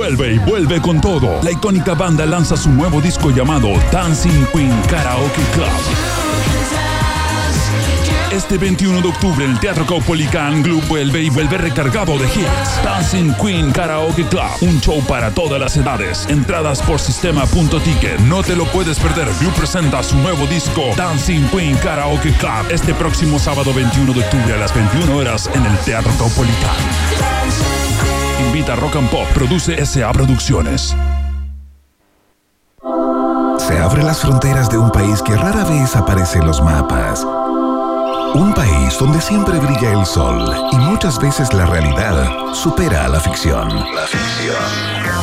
[0.00, 1.42] vuelve y vuelve con todo.
[1.42, 5.68] La icónica banda lanza su nuevo disco llamado Dancing Queen Karaoke Club.
[8.32, 12.82] Este 21 de octubre el Teatro Caupolicán Club vuelve y vuelve recargado de hits.
[12.82, 16.26] Dancing Queen Karaoke Club, un show para todas las edades.
[16.30, 18.20] Entradas por sistema.ticket.
[18.20, 19.28] No te lo puedes perder.
[19.38, 24.54] Blue presenta su nuevo disco Dancing Queen Karaoke Club este próximo sábado 21 de octubre
[24.54, 27.79] a las 21 horas en el Teatro Caupolicán.
[28.46, 30.96] Invita Rock and Pop, produce SA Producciones.
[33.58, 37.26] Se abren las fronteras de un país que rara vez aparece en los mapas
[38.34, 43.18] un país donde siempre brilla el sol y muchas veces la realidad supera a la
[43.18, 43.68] ficción.
[43.68, 44.54] La ficción.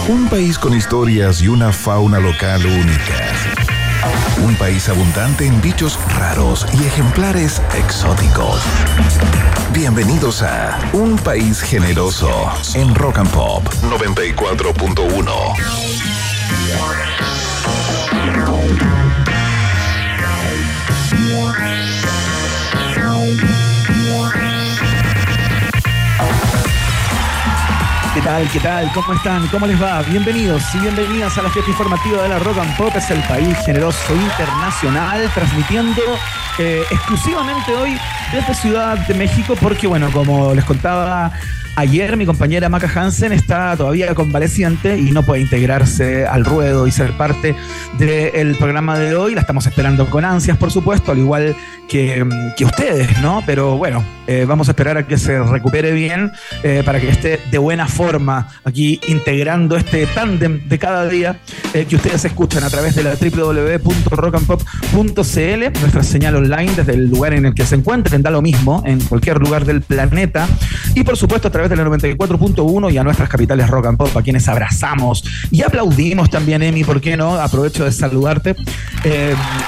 [0.10, 3.67] Un país con historias y una fauna local únicas.
[4.44, 8.62] Un país abundante en bichos raros y ejemplares exóticos.
[9.74, 15.58] Bienvenidos a Un País Generoso en Rock and Pop 94.1.
[28.18, 28.50] ¿Qué tal?
[28.50, 28.92] ¿Qué tal?
[28.94, 29.48] ¿Cómo están?
[29.50, 30.02] ¿Cómo les va?
[30.02, 32.92] Bienvenidos y bienvenidas a la fiesta informativa de la Rock and Pop.
[32.96, 36.02] Es el país generoso internacional, transmitiendo
[36.58, 37.96] eh, exclusivamente hoy
[38.32, 41.32] desde Ciudad de México, porque, bueno, como les contaba
[41.78, 46.92] Ayer mi compañera Maca Hansen está todavía convaleciente y no puede integrarse al ruedo y
[46.92, 47.56] ser parte
[48.00, 49.36] del programa de hoy.
[49.36, 51.56] La estamos esperando con ansias, por supuesto, al igual
[51.88, 52.26] que,
[52.66, 53.42] ustedes, ¿no?
[53.46, 56.32] Pero bueno, eh, vamos a esperar a que se recupere bien
[56.64, 61.40] eh, para que esté de buena forma aquí integrando este tándem de cada día
[61.74, 67.34] eh, que ustedes escuchan a través de la www.rockandpop.cl, nuestra señal online desde el lugar
[67.34, 70.48] en el que se encuentren, da lo mismo en cualquier lugar del planeta.
[70.94, 74.16] Y por supuesto a través de la 94.1 y a nuestras capitales rock and pop,
[74.16, 77.36] a quienes abrazamos y aplaudimos también, Emi, ¿por qué no?
[77.36, 78.56] Aprovecho de saludarte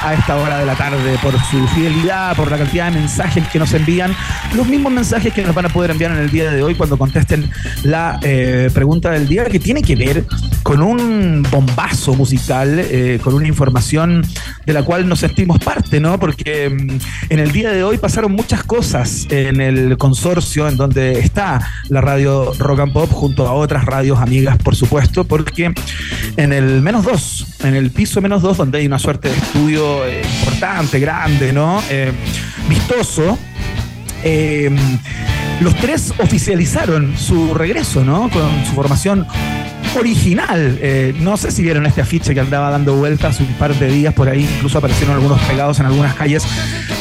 [0.03, 3.59] a esta hora de la tarde por su fidelidad, por la cantidad de mensajes que
[3.59, 4.15] nos envían,
[4.55, 6.97] los mismos mensajes que nos van a poder enviar en el día de hoy cuando
[6.97, 7.47] contesten
[7.83, 10.25] la eh, pregunta del día, que tiene que ver
[10.63, 14.25] con un bombazo musical, eh, con una información
[14.65, 16.19] de la cual nos sentimos parte, ¿no?
[16.19, 21.19] Porque mm, en el día de hoy pasaron muchas cosas en el consorcio en donde
[21.19, 25.75] está la radio Rock and Pop junto a otras radios amigas, por supuesto, porque
[26.37, 30.07] en el menos dos, en el piso menos dos, donde hay una suerte de estudio
[30.07, 31.83] eh, importante, grande, ¿no?
[32.67, 33.37] Vistoso.
[34.23, 34.69] Eh,
[35.61, 38.29] los tres oficializaron su regreso, ¿no?
[38.29, 39.27] Con su formación
[39.97, 40.79] original.
[41.19, 44.29] no sé si vieron este afiche que andaba dando vueltas un par de días por
[44.29, 46.43] ahí, incluso aparecieron algunos pegados en algunas calles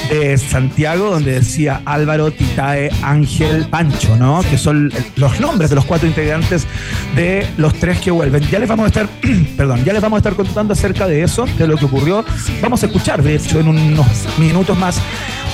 [0.08, 4.40] de Santiago, donde decía Álvaro, Titae, Ángel, Pancho, ¿no?
[4.42, 6.66] Que son los nombres de los cuatro integrantes
[7.14, 8.42] de los tres que vuelven.
[8.48, 9.08] Ya les vamos a estar,
[9.56, 12.24] perdón, ya les vamos a estar contando acerca de eso, de lo que ocurrió.
[12.62, 14.06] Vamos a escuchar, de hecho, en unos
[14.38, 15.00] minutos más,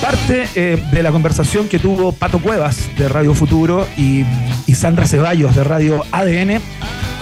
[0.01, 4.23] parte eh, de la conversación que tuvo Pato Cuevas de Radio Futuro y,
[4.67, 6.61] y Sandra Ceballos de Radio ADN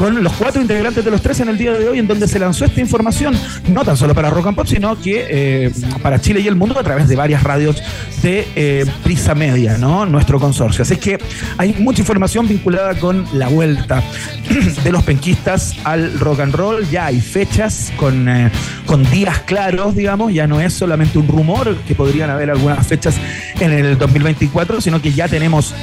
[0.03, 2.37] con los cuatro integrantes de los tres en el día de hoy, en donde se
[2.37, 3.33] lanzó esta información,
[3.69, 5.71] no tan solo para Rock and Pop, sino que eh,
[6.01, 7.81] para Chile y el mundo a través de varias radios
[8.21, 10.05] de eh, Prisa Media, ¿no?
[10.05, 10.81] Nuestro consorcio.
[10.81, 11.19] Así que
[11.57, 14.03] hay mucha información vinculada con la vuelta
[14.83, 16.85] de los penquistas al rock and roll.
[16.89, 18.51] Ya hay fechas con, eh,
[18.85, 23.15] con días claros, digamos, ya no es solamente un rumor que podrían haber algunas fechas
[23.57, 25.73] en el 2024, sino que ya tenemos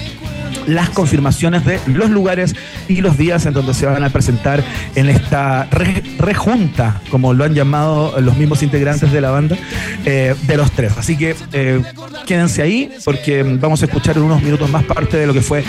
[0.66, 2.54] las confirmaciones de los lugares
[2.88, 4.62] y los días en donde se van a presentar
[4.94, 5.68] en esta
[6.18, 9.56] rejunta, como lo han llamado los mismos integrantes de la banda,
[10.04, 10.96] eh, de los tres.
[10.96, 11.82] Así que eh,
[12.26, 15.64] quédense ahí porque vamos a escuchar en unos minutos más parte de lo que fue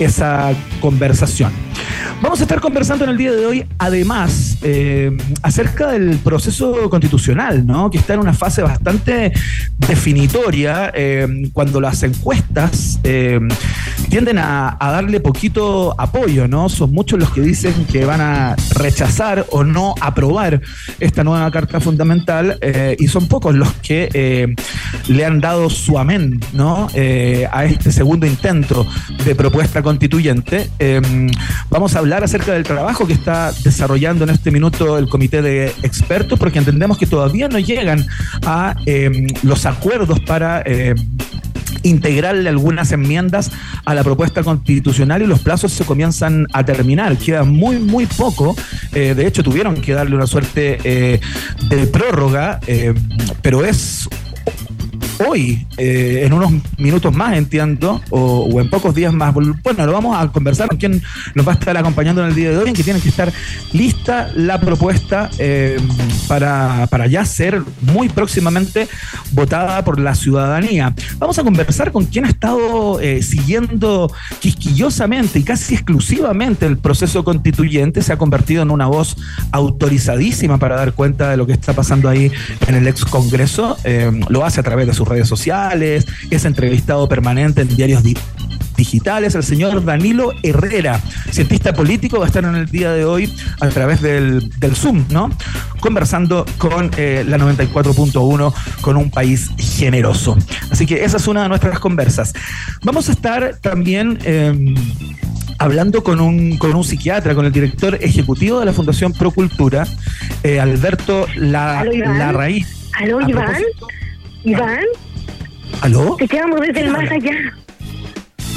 [0.00, 1.52] esa conversación.
[2.22, 7.66] Vamos a estar conversando en el día de hoy, además, eh, acerca del proceso constitucional,
[7.66, 7.90] ¿no?
[7.90, 9.32] que está en una fase bastante
[9.76, 13.38] definitoria, eh, cuando las encuestas eh,
[14.08, 16.70] tienden a, darle poquito apoyo, ¿no?
[16.70, 20.62] Son muchos los que dicen que van a rechazar o no aprobar
[21.00, 22.58] esta nueva carta fundamental
[22.98, 24.54] y son pocos los que
[25.08, 26.86] le han dado su amén ¿no?
[26.86, 28.86] a este segundo intento
[29.24, 30.68] de propuesta constituyente.
[31.70, 35.66] vamos a hablar acerca del trabajo que está desarrollando en este minuto el comité de
[35.84, 38.04] expertos, porque entendemos que todavía no llegan
[38.44, 40.96] a em, los acuerdos para em,
[41.84, 43.52] integrarle algunas enmiendas
[43.84, 47.16] a la propuesta constitucional y los plazos se comienzan a terminar.
[47.16, 48.56] Queda muy, muy poco.
[48.92, 51.20] Eh, de hecho, tuvieron que darle una suerte eh,
[51.70, 52.96] de prórroga, em,
[53.40, 54.08] pero es
[55.18, 59.32] hoy eh, en unos minutos más, entiendo, o, en pocos días más.
[59.34, 61.02] Bueno, lo vamos a conversar con quien
[61.34, 63.32] nos va a estar acompañando en el día de hoy, en que tiene que estar
[63.72, 65.78] lista la propuesta eh,
[66.28, 68.88] para, para ya ser muy próximamente
[69.32, 70.94] votada por la ciudadanía.
[71.18, 77.24] Vamos a conversar con quien ha estado eh, siguiendo quisquillosamente y casi exclusivamente el proceso
[77.24, 79.16] constituyente, se ha convertido en una voz
[79.52, 82.30] autorizadísima para dar cuenta de lo que está pasando ahí
[82.66, 83.76] en el ex Congreso.
[84.28, 88.02] lo hace a través de sus redes sociales es entrevistado permanente en diarios
[88.76, 89.34] digitales.
[89.34, 91.00] El señor Danilo Herrera,
[91.30, 95.30] cientista político, va a estar en el día de hoy a través del, Zoom, ¿no?
[95.80, 100.36] Conversando con eh, la 94.1 con un país generoso.
[100.70, 102.32] Así que esa es una de nuestras conversas.
[102.82, 104.18] Vamos a estar también...
[104.24, 104.74] Em,
[105.58, 109.86] hablando con un, con un psiquiatra, con el director ejecutivo de la Fundación Procultura,
[110.42, 112.90] eh, Alberto La, Larraíz.
[112.92, 113.62] ¿Aló, Iván?
[114.46, 114.84] ¿Iván?
[115.82, 116.14] ¿Aló?
[116.16, 117.32] Te quedamos desde el más allá.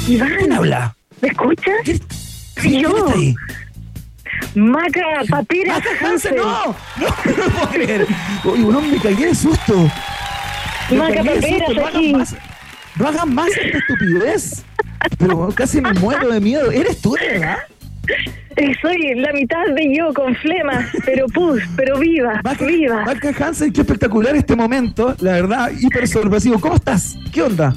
[0.06, 0.36] Iván.
[0.38, 0.94] ¿Quién habla?
[1.20, 1.74] ¿Me escuchas?
[2.62, 3.08] Sí, yo.
[3.08, 3.34] Ahí?
[4.54, 6.44] Maca Papira Maca Hansen, no.
[6.44, 6.74] No,
[7.06, 8.06] no puedo creer.
[8.44, 9.90] Oye, un me cagué de susto.
[10.92, 12.12] Maca Papira, no aquí.
[12.12, 12.36] Más,
[12.94, 14.64] no hagan más esta estupidez.
[15.18, 16.70] Pero casi me muero de miedo.
[16.70, 17.58] ¿Eres tú, verdad?
[18.82, 23.04] Soy la mitad de yo con flema, pero pus, pero viva, viva.
[23.06, 26.60] Maca Hansen, qué espectacular este momento, la verdad, hiper sorpresivo.
[26.60, 27.16] ¿Cómo estás?
[27.32, 27.74] ¿Qué onda?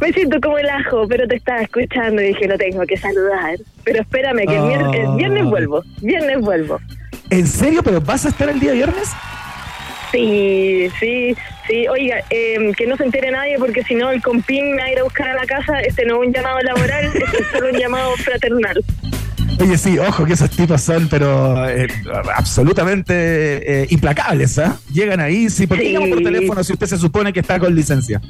[0.00, 3.58] Me siento como el ajo, pero te estaba escuchando y dije, lo tengo que saludar.
[3.84, 6.80] Pero espérame, que el, viernes, vuelvo, viernes vuelvo.
[7.28, 7.82] ¿En serio?
[7.82, 9.10] ¿Pero vas a estar el día viernes?
[10.10, 11.36] Sí, sí,
[11.66, 11.86] sí.
[11.88, 14.92] Oiga, em, que no se entere nadie porque si no el compín me va a
[14.92, 15.80] ir a buscar a la casa.
[15.80, 18.82] Este no es un llamado laboral, este es solo un llamado fraternal.
[19.62, 21.86] Oye, sí, ojo que esos tipos son, pero eh,
[22.34, 24.76] absolutamente eh, implacables, ¿ah?
[24.92, 28.20] Llegan ahí, sí, ¿por qué por teléfono si usted se supone que está con licencia?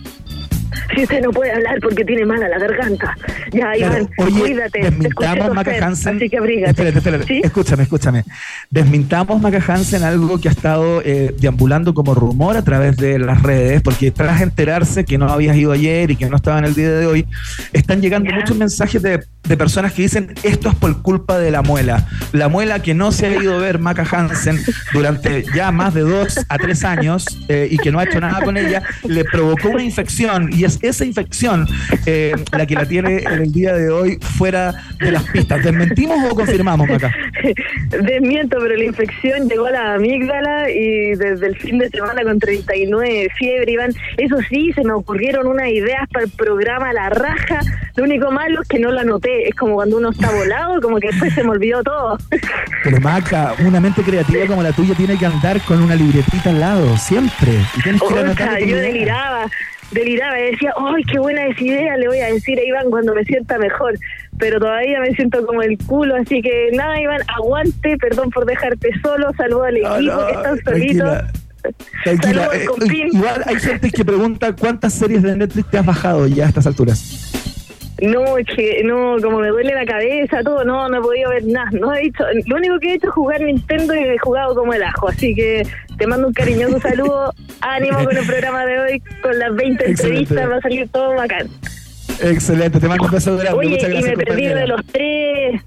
[0.94, 3.16] Si usted no puede hablar porque tiene mala la garganta.
[3.50, 4.82] Ya, Iván, cuídate.
[4.82, 6.16] Desmintamos Maca Hansen.
[6.16, 6.70] Así que abrígate.
[6.70, 7.40] Espérate, espérate.
[7.44, 8.24] Escúchame, escúchame.
[8.70, 13.42] Desmintamos Maca Hansen algo que ha estado eh, deambulando como rumor a través de las
[13.42, 16.74] redes, porque tras enterarse que no habías ido ayer y que no estaba en el
[16.74, 17.26] día de hoy,
[17.72, 21.62] están llegando muchos mensajes de, de, personas que dicen esto es por culpa de la
[21.62, 22.06] muela.
[22.32, 24.58] La muela que no se ha ido a ver Maca Hansen
[24.92, 28.42] durante ya más de dos a tres años eh, y que no ha hecho nada
[28.42, 31.66] con ella, le provocó una infección y es esa infección
[32.06, 35.64] eh, la que la tiene en el día de hoy fuera de las pistas.
[35.64, 37.12] ¿Desmentimos o confirmamos, acá?
[37.90, 42.38] Desmiento, pero la infección llegó a la amígdala y desde el fin de semana con
[42.38, 43.92] 39 fiebre, Iván.
[44.16, 47.60] Eso sí, se me ocurrieron unas ideas para el programa La Raja.
[47.96, 49.48] Lo único malo es que no la anoté.
[49.48, 52.18] Es como cuando uno está volado, como que después se me olvidó todo.
[52.84, 56.60] Pero Maca, una mente creativa como la tuya tiene que andar con una libretita al
[56.60, 57.52] lado, siempre.
[57.76, 59.50] Y tienes que yo deliraba
[59.92, 61.96] deliraba y decía, ¡ay, qué buena idea!
[61.96, 63.98] Le voy a decir a Iván cuando me sienta mejor.
[64.38, 68.90] Pero todavía me siento como el culo, así que nada, Iván, aguante, perdón por dejarte
[69.02, 71.18] solo, saludo al equipo que están solitos.
[72.02, 72.66] Tranquila, eh,
[73.12, 76.66] igual hay gente que pregunta cuántas series de Netflix te has bajado ya a estas
[76.66, 77.41] alturas.
[78.02, 81.44] No, es que no, como me duele la cabeza, todo, no, no he podido ver
[81.46, 81.70] nada.
[81.72, 84.74] No he hecho, lo único que he hecho es jugar Nintendo y he jugado como
[84.74, 85.08] el ajo.
[85.08, 85.64] Así que
[85.98, 87.32] te mando un cariñoso saludo.
[87.60, 91.48] Ánimo con el programa de hoy, con las 20 entrevistas, va a salir todo bacán.
[92.20, 93.58] Excelente, te mando un beso grande.
[93.58, 95.62] Oye, y me perdí de los tres.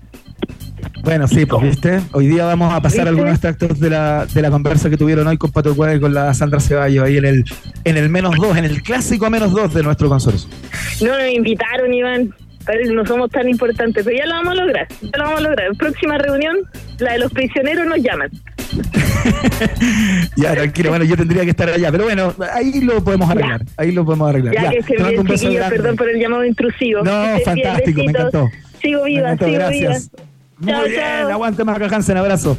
[1.06, 2.02] Bueno, sí, pues viste.
[2.14, 5.38] Hoy día vamos a pasar algunos extractos de la, de la conversa que tuvieron hoy
[5.38, 7.46] con Pato Cueva y con la Sandra Ceballos ahí en el,
[7.84, 10.50] en el menos dos, en el clásico menos dos de nuestro consorcio.
[11.02, 12.34] No nos invitaron, Iván.
[12.92, 14.88] No somos tan importantes, pero ya lo vamos a lograr.
[15.00, 15.76] Ya lo vamos a lograr.
[15.78, 16.58] Próxima reunión,
[16.98, 18.32] la de los prisioneros nos llaman.
[20.36, 23.92] ya, tranquilo, bueno, yo tendría que estar allá, pero bueno, ahí lo podemos arreglar, ahí
[23.92, 24.56] lo podemos arreglar.
[24.56, 27.04] Ya, que se bien, chiquillos, perdón por el llamado intrusivo.
[27.04, 28.50] No, fantástico, me encantó.
[28.82, 30.12] Sigo viva, sigo gracias.
[30.12, 30.35] viva.
[30.60, 32.58] Muy bien, aguante Marco Hansen, abrazo.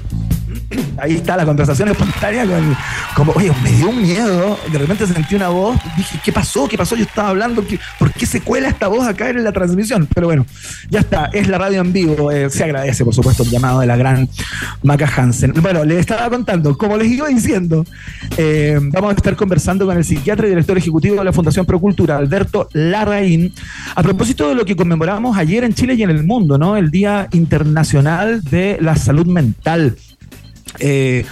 [0.98, 2.76] Ahí está la conversación espontánea con,
[3.14, 6.68] como, oye, me dio un miedo, de repente sentí una voz, dije, ¿qué pasó?
[6.68, 6.96] ¿Qué pasó?
[6.96, 7.64] Yo estaba hablando,
[7.98, 10.08] ¿por qué se cuela esta voz acá en la transmisión?
[10.14, 10.46] Pero bueno,
[10.88, 13.86] ya está, es la radio en vivo, eh, se agradece, por supuesto, el llamado de
[13.86, 14.28] la gran
[14.82, 15.54] Maca Hansen.
[15.60, 17.84] Bueno, le estaba contando, como les iba diciendo,
[18.36, 22.16] eh, vamos a estar conversando con el psiquiatra y director ejecutivo de la Fundación Procultura,
[22.16, 23.52] Alberto Larraín,
[23.94, 26.76] a propósito de lo que conmemoramos ayer en Chile y en el mundo, ¿no?
[26.76, 29.96] El Día Internacional de la Salud Mental.
[30.78, 31.24] Eh,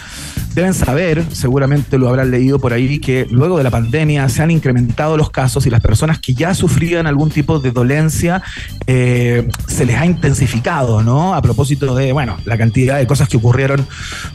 [0.54, 4.52] Deben saber, seguramente lo habrán leído por ahí, que luego de la pandemia se han
[4.52, 8.40] incrementado los casos y las personas que ya sufrían algún tipo de dolencia
[8.86, 11.34] eh, se les ha intensificado, ¿no?
[11.34, 13.84] A propósito de, bueno, la cantidad de cosas que ocurrieron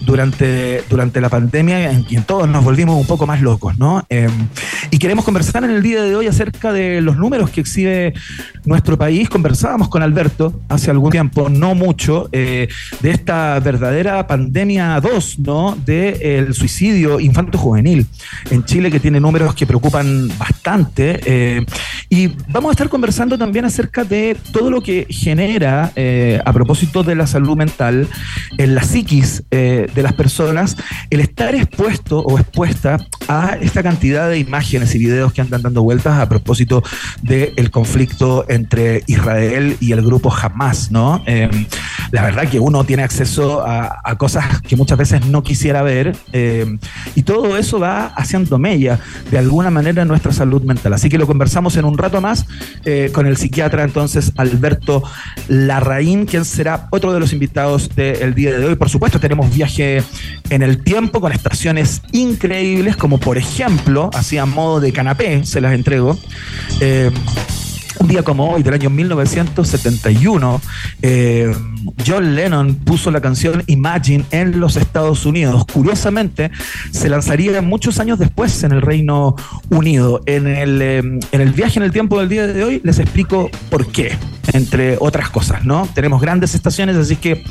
[0.01, 4.03] durante, durante la pandemia en quien todos nos volvimos un poco más locos, ¿no?
[4.09, 4.31] Em,
[4.91, 8.13] y queremos conversar en el día de hoy acerca de los números que exhibe
[8.65, 9.29] nuestro país.
[9.29, 12.67] Conversábamos con Alberto hace algún tiempo, no mucho, eh,
[13.01, 15.77] de esta verdadera pandemia 2, ¿no?
[15.85, 18.05] De el suicidio infanto-juvenil
[18.51, 21.19] en Chile, que tiene números que preocupan bastante.
[21.25, 21.65] Eh,
[22.09, 27.03] y vamos a estar conversando también acerca de todo lo que genera, eh, a propósito
[27.03, 28.07] de la salud mental,
[28.57, 30.77] en la psiquis eh, de las personas,
[31.09, 32.97] el estar expuesto o expuesta
[33.27, 36.83] a esta cantidad de imágenes y videos que andan dando vueltas a propósito
[37.21, 41.23] del conflicto entre Israel y el grupo Hamas, ¿no?
[42.11, 45.98] la verdad que uno tiene acceso a, a cosas que muchas veces no quisiera ver
[46.33, 46.77] eh,
[47.15, 48.99] y todo eso va haciendo mella
[49.31, 50.93] de alguna manera en nuestra salud mental.
[50.93, 52.45] Así que lo conversamos en un rato más
[52.85, 55.03] eh, con el psiquiatra entonces Alberto
[55.47, 58.75] Larraín, quien será otro de los invitados del día de hoy.
[58.75, 60.03] Por supuesto, tenemos viaje
[60.49, 65.61] en el tiempo con estaciones increíbles, como por ejemplo, así a modo de canapé, se
[65.61, 66.17] las entrego.
[66.81, 67.11] Eh,
[67.99, 70.61] un día como hoy, del año 1971,
[71.01, 71.53] eh,
[72.05, 75.65] John Lennon puso la canción Imagine en los Estados Unidos.
[75.71, 76.51] Curiosamente,
[76.91, 79.35] se lanzaría muchos años después en el Reino
[79.69, 80.21] Unido.
[80.25, 83.49] En el, eh, en el viaje en el tiempo del día de hoy les explico
[83.69, 84.17] por qué,
[84.53, 85.87] entre otras cosas, ¿no?
[85.93, 87.43] Tenemos grandes estaciones, así que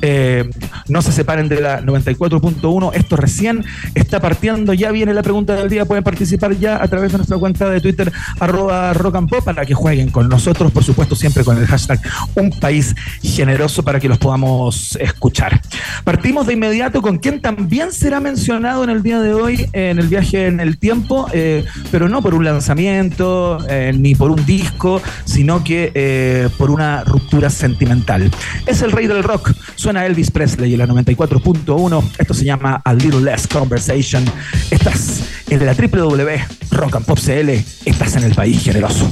[0.00, 0.48] eh,
[0.88, 2.90] no se separen de la 94.1.
[2.94, 3.64] Esto recién
[3.94, 5.84] está partiendo, ya viene la pregunta del día.
[5.84, 9.66] Pueden participar ya a través de nuestra cuenta de Twitter, arroba rock and pop, para
[9.66, 12.00] que jueguen con nosotros, por supuesto, siempre con el hashtag
[12.36, 15.60] Un País Generoso para que los podamos escuchar.
[16.04, 20.06] Partimos de inmediato con quien también será mencionado en el día de hoy en el
[20.06, 25.02] viaje en el tiempo, eh, pero no por un lanzamiento eh, ni por un disco,
[25.24, 28.30] sino que por una ruptura sentimental.
[28.66, 29.52] Es el rey del rock.
[29.74, 32.04] Suena Elvis Presley en la 94.1.
[32.18, 34.24] Esto se llama A Little Less Conversation.
[34.70, 37.50] Estás en la www Rock and Pop CL.
[37.84, 39.10] Estás en el país generoso.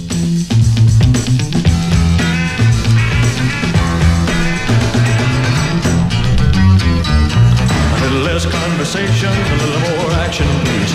[8.78, 10.92] Conversation, a little more action, please.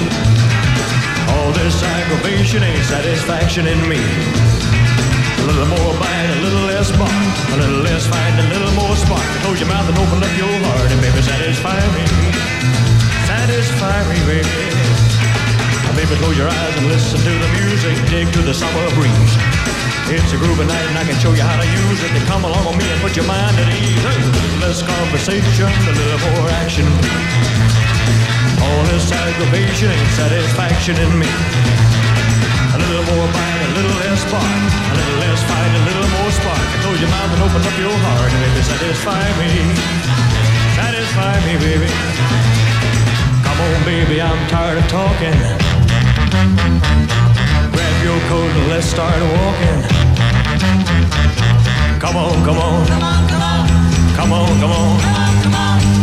[1.30, 4.00] All this aggravation ain't satisfaction in me.
[4.00, 8.96] A little more bite, a little less bark, a little less fight, a little more
[8.96, 9.22] spark.
[9.44, 12.06] Close your mouth and open up your heart and baby satisfy me.
[13.28, 15.23] Satisfy me, baby.
[15.94, 19.34] Baby, close your eyes and listen to the music, dig to the summer breeze.
[20.10, 22.10] It's a groovy night and I can show you how to use it.
[22.12, 24.02] Then come along with me and put your mind at ease.
[24.02, 26.90] Little less conversation, a little more action.
[28.58, 31.30] All this aggravation and satisfaction in me.
[31.30, 34.44] A little more bite, a little less spark.
[34.44, 36.68] A little less fight, a little more spark.
[36.84, 38.34] Close your mouth and open up your heart.
[38.34, 39.52] And baby, satisfy me.
[40.74, 41.90] Satisfy me, baby.
[43.46, 45.73] Come on, baby, I'm tired of talking.
[46.34, 49.84] Grab your coat and let's start walking.
[52.00, 52.88] Come on, come on.
[52.88, 53.68] Come on, come on.
[54.16, 55.00] Come on, come on.
[55.00, 56.03] Come on, come on.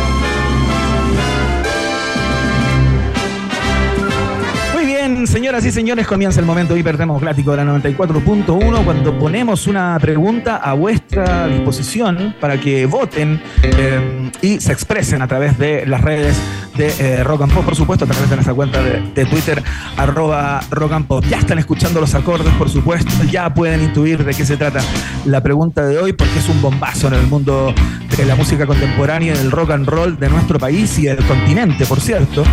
[5.27, 10.73] Señoras y señores, comienza el momento hiperdemocrático de la 94.1 cuando ponemos una pregunta a
[10.73, 16.37] vuestra disposición para que voten eh, y se expresen a través de las redes
[16.75, 19.61] de eh, Rock and Pop, por supuesto, a través de nuestra cuenta de, Twitter,
[19.97, 21.23] arroba Rock and Pop.
[21.29, 24.81] Ya están escuchando los acordes, por supuesto, ya pueden intuir de qué se trata
[25.25, 27.73] la pregunta de hoy, porque es un bombazo en el mundo
[28.21, 31.87] de la música contemporánea y del rock and roll de nuestro país y del continente,
[31.87, 32.43] por cierto,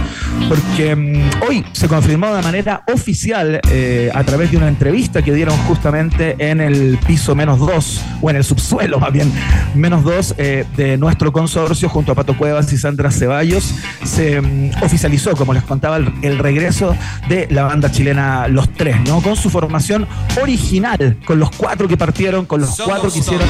[0.49, 5.35] porque mm, hoy se confirmó de manera oficial eh, a través de una entrevista que
[5.35, 9.31] dieron justamente en el piso menos dos, o en el subsuelo más bien,
[9.75, 14.71] menos dos eh, de nuestro consorcio junto a Pato Cuevas y Sandra Ceballos, se mm,
[14.83, 16.97] oficializó, como les contaba, el, el, regreso
[17.29, 19.21] de la banda chilena Los Tres, ¿no?
[19.21, 20.09] Con su formación
[20.41, 23.47] original, con los cuatro que partieron, con los cuatro que hicieron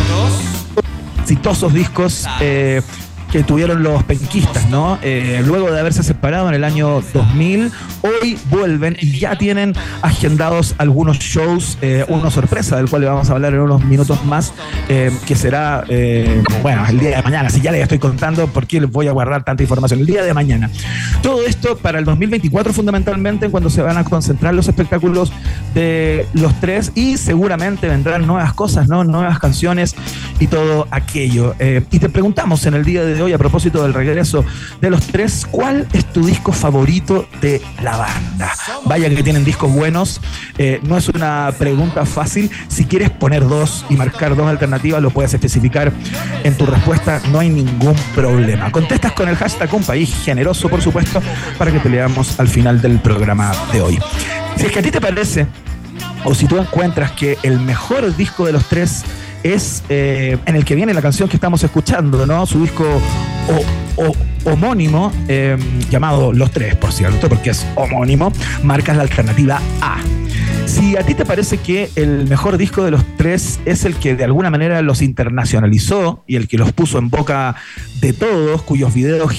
[1.29, 2.81] exitosos discos eh,
[3.31, 4.99] que tuvieron los penquistas, ¿no?
[5.03, 7.71] Eh, luego de haberse separado en el año 2000,
[8.03, 13.29] hoy vuelven y ya tienen agendados algunos shows, eh, una sorpresa del cual le vamos
[13.29, 14.55] a hablar en unos minutos más,
[14.89, 15.85] eh, que será,
[16.63, 19.13] bueno, el día de mañana, si ya les estoy contando por qué les voy a
[19.13, 20.71] guardar tanta información, el día de mañana.
[21.23, 25.33] Todo esto para el 2024 fundamentalmente, cuando se van a concentrar los espectáculos
[25.79, 29.05] de los tres y seguramente vendrán nuevas cosas, ¿no?
[29.05, 29.95] Nuevas canciones
[30.41, 31.55] y todo aquello.
[31.59, 34.45] y te preguntamos en el día de hoy a propósito del regreso
[34.81, 38.53] de los tres, ¿cuál es tu disco favorito de la banda?
[38.87, 40.21] Vaya que tienen discos buenos,
[40.59, 45.11] eh, no es una pregunta fácil, si quieres poner dos y marcar dos alternativas, lo
[45.11, 45.93] puedes especificar
[46.43, 48.73] en tu respuesta, no hay ningún problema.
[48.73, 51.23] Contestas con el hashtag un país generoso, por supuesto,
[51.57, 53.99] para que te leamos al final del programa de hoy.
[54.57, 55.47] Si es que a ti te parece,
[56.29, 59.03] o si tú encuentras que el mejor disco de los tres
[59.43, 62.45] es eh, en el que viene la canción que estamos escuchando, ¿no?
[62.45, 62.85] Su disco
[64.45, 65.59] homónimo, em,
[65.89, 68.31] llamado Los Tres, por cierto, porque es homónimo,
[68.63, 70.01] marcas la alternativa A.
[70.67, 74.15] Si a ti te parece que el mejor disco de los tres es el que
[74.15, 77.57] de alguna manera los internacionalizó y el que los puso en boca
[78.03, 79.33] de todos, cuyos videos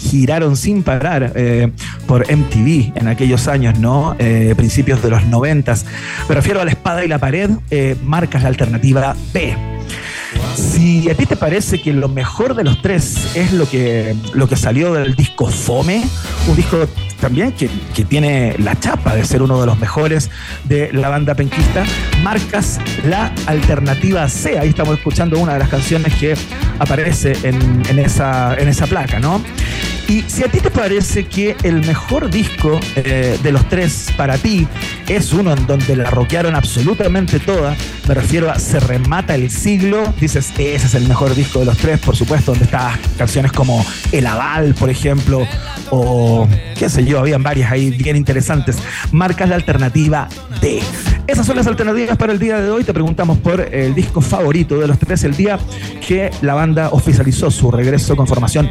[0.00, 1.70] giraron sin parar eh,
[2.06, 4.16] por MTV en aquellos años, ¿no?
[4.18, 5.84] Eh, principios de los noventas.
[6.28, 9.54] Me refiero a La Espada y la Pared, eh, marcas la alternativa B.
[10.54, 14.48] Si a ti te parece que lo mejor de los tres es lo que, lo
[14.48, 16.02] que salió del disco Fome,
[16.48, 16.86] un disco
[17.20, 20.30] también que, que, tiene la chapa de ser uno de los mejores
[20.64, 21.84] de la banda penquista,
[22.22, 24.58] marcas la alternativa C.
[24.58, 26.34] Ahí estamos escuchando una de las canciones que
[26.78, 29.40] aparece en, en, esa, en esa placa, ¿no?
[30.10, 34.36] Y si a ti te parece que el mejor disco eh, de los tres para
[34.38, 34.66] ti
[35.08, 37.76] es uno en donde la rockearon absolutamente toda,
[38.08, 41.76] me refiero a Se remata el siglo, dices, ese es el mejor disco de los
[41.76, 45.46] tres, por supuesto, donde están canciones como El Aval, por ejemplo,
[45.90, 48.78] o qué sé yo, habían varias ahí bien interesantes.
[49.12, 50.28] Marcas la alternativa
[50.60, 50.80] D.
[51.30, 52.82] Esas son las alternativas para el día de hoy.
[52.82, 55.60] Te preguntamos por el disco favorito de los tres, el día
[56.04, 58.68] que la banda oficializó su regreso con formación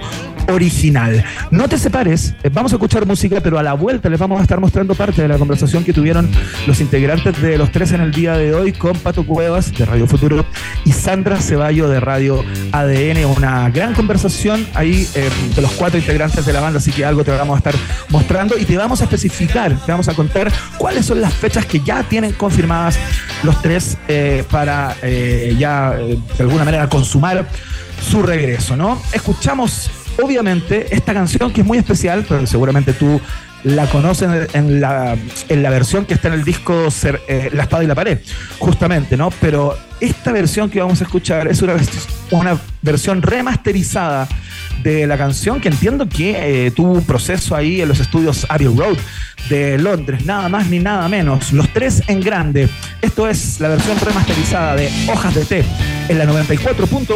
[0.49, 1.23] original.
[1.51, 4.43] No te separes, eh, vamos a escuchar música, pero a la vuelta les vamos a
[4.43, 6.29] estar mostrando parte de la conversación que tuvieron
[6.67, 10.05] los integrantes de los tres en el día de hoy con Pato Cuevas de Radio
[10.07, 10.45] Futuro
[10.83, 12.43] y Sandra Ceballo de Radio
[12.73, 13.25] ADN.
[13.37, 17.23] Una gran conversación ahí eh, de los cuatro integrantes de la banda, así que algo
[17.23, 17.75] te vamos a estar
[18.09, 21.79] mostrando y te vamos a especificar, te vamos a contar cuáles son las fechas que
[21.79, 22.97] ya tienen confirmadas
[23.43, 24.95] los tres eh, para
[25.57, 27.47] ya de alguna manera consumar
[28.01, 29.01] su regreso, ¿no?
[29.13, 33.19] Escuchamos obviamente, esta canción que es muy especial, pero seguramente tú
[33.63, 35.17] la conoces en la,
[35.49, 36.87] en la versión que está en el disco
[37.27, 38.19] eh, La Espada y la Pared,
[38.57, 39.31] justamente, ¿no?
[39.41, 41.75] Pero esta versión que vamos a escuchar es una,
[42.31, 44.27] una versión remasterizada
[44.83, 48.67] de la canción que entiendo que eh, tuvo un proceso ahí en los estudios Abbey
[48.67, 48.97] Road
[49.49, 51.53] de Londres, nada más ni nada menos.
[51.53, 52.69] Los tres en grande.
[53.01, 55.65] Esto es la versión remasterizada de Hojas de Té
[56.07, 57.09] en la 94.1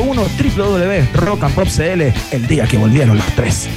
[0.55, 3.67] www Rock and Pop CL, el día que volvieron los tres.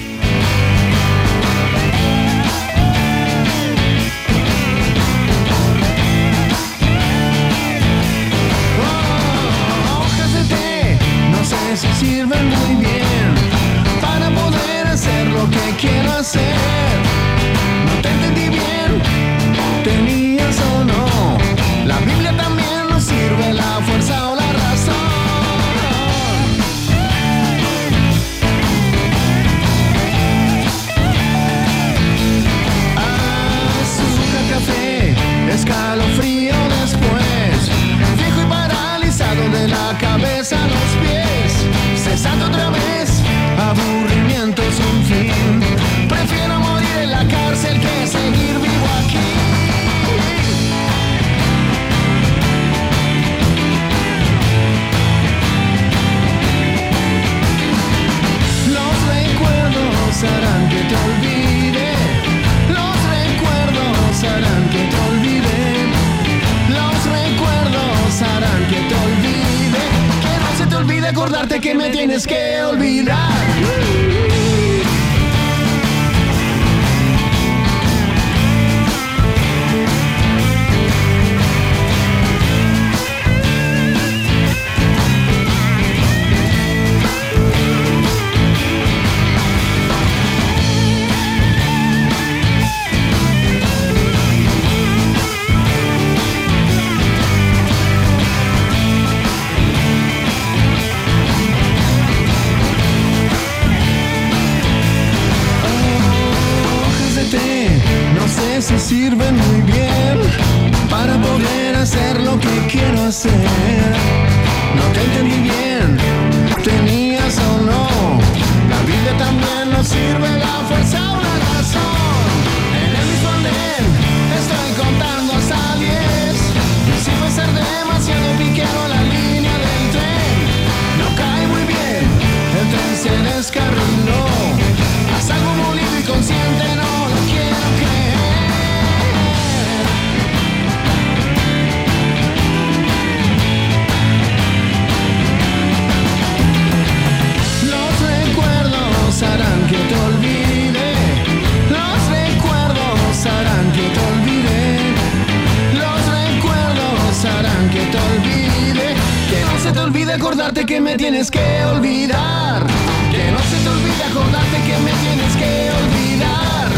[160.16, 162.66] Acordarte que me tienes que olvidar.
[163.10, 166.68] Que no se te olvide acordarte que me tienes que olvidar.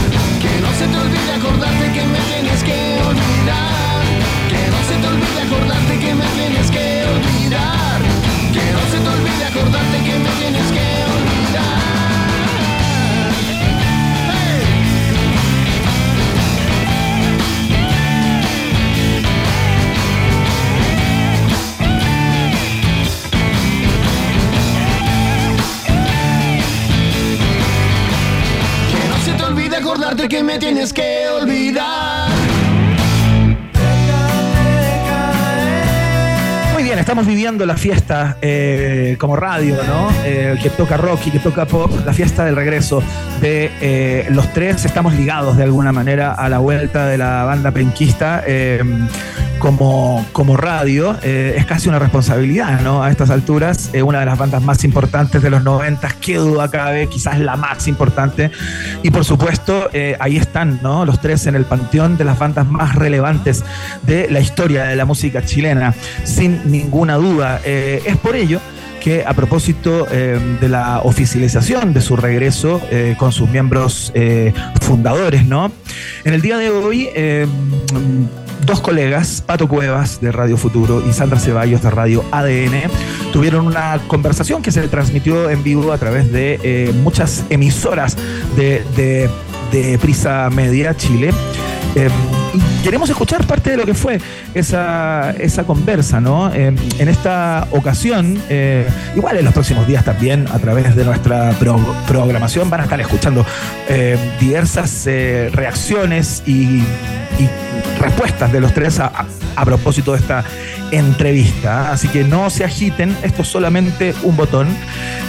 [0.43, 4.03] Que no se te olvide acordarte que me tienes que olvidar.
[4.53, 8.01] Que no se te olvide acordarte que me tienes que olvidar.
[8.55, 11.88] Que no se te olvide acordarte que me tienes que olvidar.
[30.29, 32.29] Que me tienes que olvidar.
[36.75, 40.11] Muy bien, estamos viviendo la fiesta eh, como radio, ¿no?
[40.25, 43.03] Eh, que toca rock y que toca pop, la fiesta del regreso
[43.41, 44.85] de eh, los tres.
[44.85, 48.45] Estamos ligados de alguna manera a la vuelta de la banda penquista
[49.59, 53.03] como, como radio, eh, es casi una responsabilidad, ¿no?
[53.03, 56.71] A estas alturas, eh, una de las bandas más importantes de los 90, qué duda
[56.71, 58.51] cabe, quizás la más importante.
[59.03, 61.05] Y por supuesto, eh, ahí están, ¿no?
[61.05, 63.65] Los tres en el panteón de las bandas más relevantes
[64.03, 65.95] de la historia de la música chilena,
[66.25, 67.61] sin ninguna duda.
[67.65, 68.61] es por ello
[69.01, 72.81] que a propósito de la oficialización de su regreso
[73.19, 74.13] con sus miembros
[74.81, 75.71] fundadores, ¿no?
[76.25, 77.09] En el día de hoy
[78.65, 82.91] dos colegas, Pato Cuevas de Radio Futuro y Sandra Ceballos de Radio ADN,
[83.33, 88.17] tuvieron una conversación que se transmitió en vivo a través de eh, muchas emisoras
[88.57, 89.29] de,
[90.01, 91.31] Prisa Media Chile.
[91.95, 92.09] Eh,
[92.83, 94.21] queremos escuchar parte de lo que fue
[94.55, 96.53] esa, esa conversa, ¿no?
[96.55, 98.41] Eh, en esta ocasión,
[99.15, 101.53] igual en los próximos días también, a través de nuestra
[102.07, 103.45] programación, van a estar escuchando
[104.41, 105.05] diversas
[105.53, 106.83] reacciones y
[107.99, 109.27] respuestas de los tres a,
[109.65, 110.45] propósito de esta
[110.91, 111.91] entrevista.
[111.91, 114.69] Así que no se agiten, esto es solamente un botón.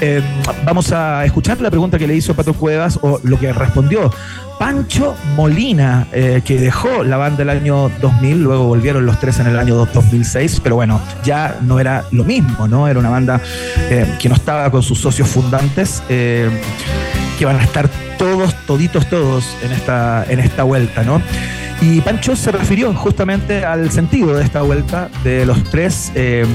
[0.02, 0.22] Eh,
[0.64, 4.12] vamos a escuchar la pregunta que le hizo Pato Cuevas o lo que respondió
[4.60, 9.48] Pancho Molina, eh, que dejó la banda el año 2000, luego volvieron los tres en
[9.48, 12.88] el año 2006, pero bueno, ya no era lo mismo, ¿no?
[12.88, 13.42] Era una banda
[13.90, 19.46] eh, que no estaba con sus socios fundantes, que van a estar todos, toditos, todos
[19.64, 21.22] en esta, en esta vuelta, ¿no?
[21.82, 26.46] Y Pancho se refirió justamente al sentido de esta vuelta de los tres eh,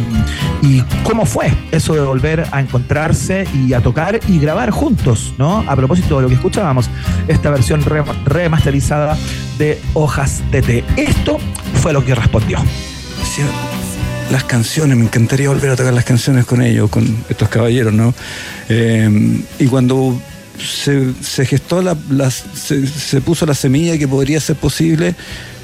[0.60, 5.64] y cómo fue eso de volver a encontrarse y a tocar y grabar juntos, ¿no?
[5.66, 6.90] A propósito de lo que escuchábamos,
[7.26, 7.82] esta versión
[8.26, 9.16] remasterizada
[9.56, 10.84] de Hojas Té.
[10.96, 11.38] Esto
[11.80, 12.58] fue lo que respondió.
[14.30, 18.14] Las canciones, me encantaría volver a tocar las canciones con ellos, con estos caballeros, ¿no?
[18.68, 20.20] Eh, y cuando
[20.58, 21.96] se, gestó, la,
[22.30, 25.14] se, puso la semilla que podría ser posible.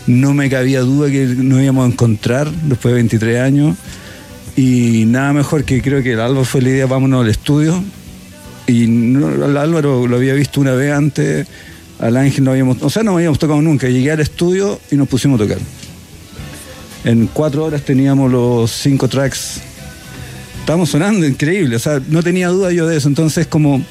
[0.06, 3.76] No me cabía duda que nos íbamos a encontrar después de 23 años.
[4.56, 7.82] Y nada mejor que creo que el Álvaro fue la idea, vámonos al estudio.
[8.66, 11.46] Y el Álvaro lo había visto una vez antes,
[11.98, 13.88] al Ángel no habíamos, o sea, no habíamos tocado nunca.
[13.88, 15.58] Llegué al estudio y nos pusimos a tocar.
[17.04, 19.60] En cuatro horas teníamos los cinco tracks.
[20.60, 23.08] Estábamos sonando increíble, o sea, no tenía duda yo de eso.
[23.08, 23.82] Entonces, como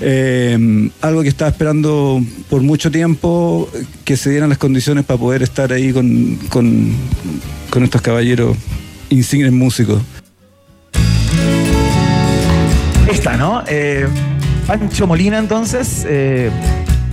[0.00, 3.68] eh, algo que estaba esperando por mucho tiempo,
[4.04, 8.56] que se dieran las condiciones para poder estar ahí con, con, estos caballeros
[9.10, 10.02] insignes músicos.
[13.10, 13.62] Está, ¿no?
[13.68, 14.06] Eh,
[14.66, 16.50] Pancho Molina, entonces, eh,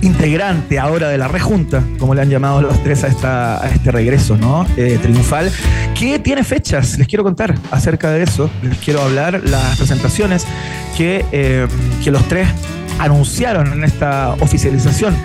[0.02, 3.90] integrante ahora de la rejunta, como le han llamado los tres a, esta, a este
[3.90, 4.66] regreso, ¿no?
[4.76, 5.50] Eh, triunfal,
[5.98, 10.46] que tiene fechas, les quiero contar acerca de eso, les quiero hablar las presentaciones
[10.96, 11.66] que, eh,
[12.02, 12.48] que los tres
[12.98, 15.16] anunciaron en esta oficialización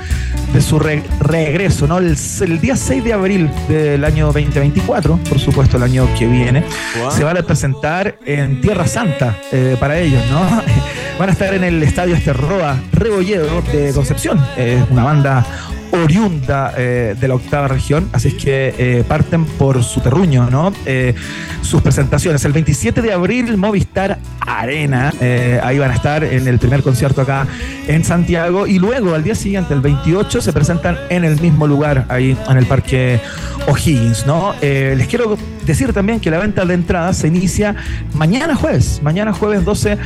[0.53, 1.97] de su re- regreso, ¿no?
[1.97, 6.63] El, el día 6 de abril del año 2024, por supuesto el año que viene,
[7.11, 10.41] se van a presentar en Tierra Santa eh, para ellos, ¿no?
[11.19, 15.45] Van a estar en el Estadio Esterroa Rebolledo de Concepción, eh, una banda
[15.91, 20.73] oriunda eh, de la octava región, así es que eh, parten por su terruño, ¿no?
[20.85, 21.15] Eh,
[21.61, 22.43] sus presentaciones.
[22.43, 25.13] El 27 de abril, Movistar Arena,
[25.63, 27.47] ahí van a estar en el primer concierto acá
[27.87, 32.05] en Santiago, y luego al día siguiente, el 28, se presentan en el mismo lugar,
[32.09, 33.19] ahí en el Parque
[33.67, 34.53] O'Higgins, ¿no?
[34.61, 37.75] Eh, les quiero decir también que la venta de entradas se inicia
[38.13, 39.97] mañana jueves, mañana jueves 12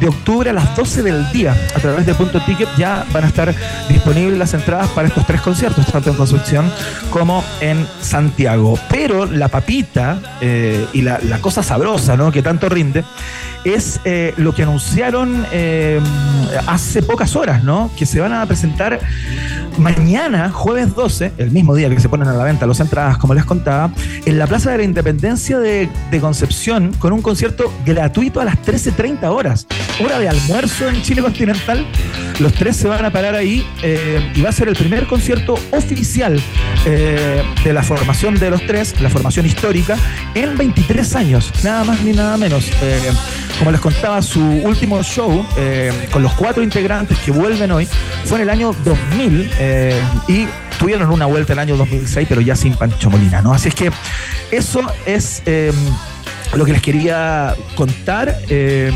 [0.00, 1.56] de octubre a las 12 del día.
[1.74, 3.54] A través de Punto Ticket ya van a estar
[3.88, 6.70] disponibles las entradas para estos tres conciertos, tanto en Concepción
[7.10, 8.78] como en Santiago.
[8.88, 12.32] Pero la papita eh, y la, cosa sabrosa, ¿no?
[12.32, 13.04] Que tanto rinde,
[13.64, 16.00] es eh, lo que anunciaron eh,
[16.66, 17.90] hace pocas horas, ¿no?
[17.96, 19.00] Que se van a presentar
[19.78, 23.34] mañana, jueves 12, el mismo día que se ponen a la venta las entradas, como
[23.34, 23.90] les contaba,
[24.24, 28.56] en la Plaza de la Independencia de, de Concepción, con un concierto gratuito a las
[28.62, 29.66] 13.30 horas.
[30.04, 31.86] Hora de almuerzo en Chile continental.
[32.38, 35.54] Los tres se van a parar ahí eh, y va a ser el primer concierto
[35.72, 36.40] oficial
[36.84, 39.96] eh, de la formación de los tres, la formación histórica,
[40.34, 42.70] en 23 años, nada más ni nada menos.
[42.82, 43.10] Eh,
[43.58, 45.44] como les contaba, su último show
[46.12, 47.88] con los cuatro integrantes que vuelven hoy
[48.24, 50.46] fue en el año 2000 eh, y
[50.78, 53.52] tuvieron una vuelta el año 2006, pero ya sin Pancho Molina, ¿no?
[53.52, 53.90] Así es que
[54.50, 55.72] eso es eh,
[56.54, 58.38] lo que les quería contar.
[58.48, 58.92] Eh,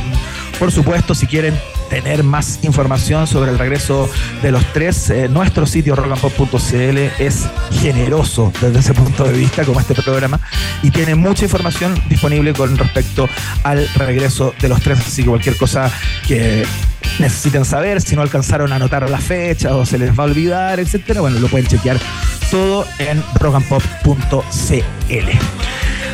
[0.58, 1.54] por supuesto, si quieren
[1.90, 4.08] tener más información sobre el regreso
[4.42, 7.46] de los tres, eh, nuestro sitio rockandpop.cl es
[7.82, 10.40] generoso desde ese punto de vista, como este programa,
[10.82, 13.28] y tiene mucha información disponible con respecto
[13.62, 15.00] al regreso de los tres.
[15.00, 15.92] Así que cualquier cosa
[16.26, 16.64] que
[17.18, 20.80] necesiten saber, si no alcanzaron a anotar la fecha o se les va a olvidar,
[20.80, 21.98] etcétera, bueno, lo pueden chequear
[22.50, 24.42] todo en rockandpop.cl.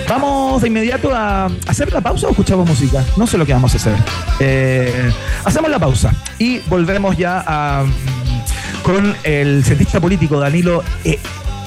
[0.08, 3.04] Vamos de inmediato a hacer la pausa o escuchamos música.
[3.16, 3.94] No sé lo que vamos a hacer.
[4.40, 5.12] Eh,
[5.44, 7.84] hacemos la pausa y volvemos ya a,
[8.82, 11.18] con el cientista político Danilo eh,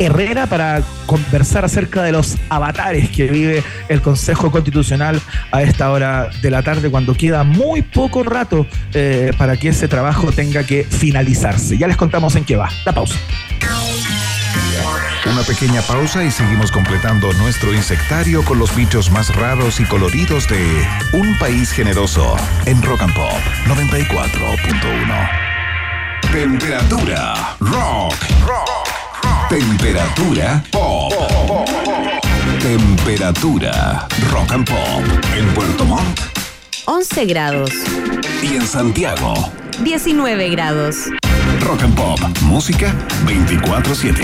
[0.01, 6.29] Herrera para conversar acerca de los avatares que vive el Consejo Constitucional a esta hora
[6.41, 10.83] de la tarde, cuando queda muy poco rato eh, para que ese trabajo tenga que
[10.83, 11.77] finalizarse.
[11.77, 12.69] Ya les contamos en qué va.
[12.83, 13.15] La pausa.
[15.31, 20.47] Una pequeña pausa y seguimos completando nuestro insectario con los bichos más raros y coloridos
[20.47, 20.83] de
[21.13, 22.35] Un País Generoso
[22.65, 25.29] en Rock and Pop 94.1.
[26.31, 28.15] Temperatura rock.
[29.51, 31.11] Temperatura pop.
[32.61, 35.03] Temperatura rock and pop
[35.35, 36.21] en Puerto Montt
[36.85, 37.71] 11 grados,
[38.41, 39.33] y en Santiago.
[39.83, 41.07] 19 grados.
[41.59, 44.23] Rock and Pop, música 24/7.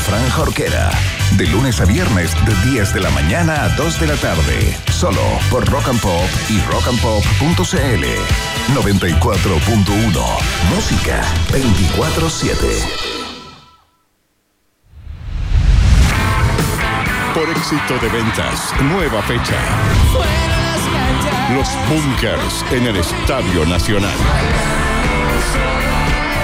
[0.00, 0.90] Fran Jorquera.
[1.36, 4.76] De lunes a viernes de 10 de la mañana a 2 de la tarde.
[4.90, 8.04] Solo por Rock and Pop y rockandpop.cl.
[8.74, 10.24] 94.1.
[10.74, 13.10] Música 24-7.
[17.34, 19.56] Por éxito de ventas, nueva fecha.
[21.54, 24.89] Los Bunkers en el Estadio Nacional.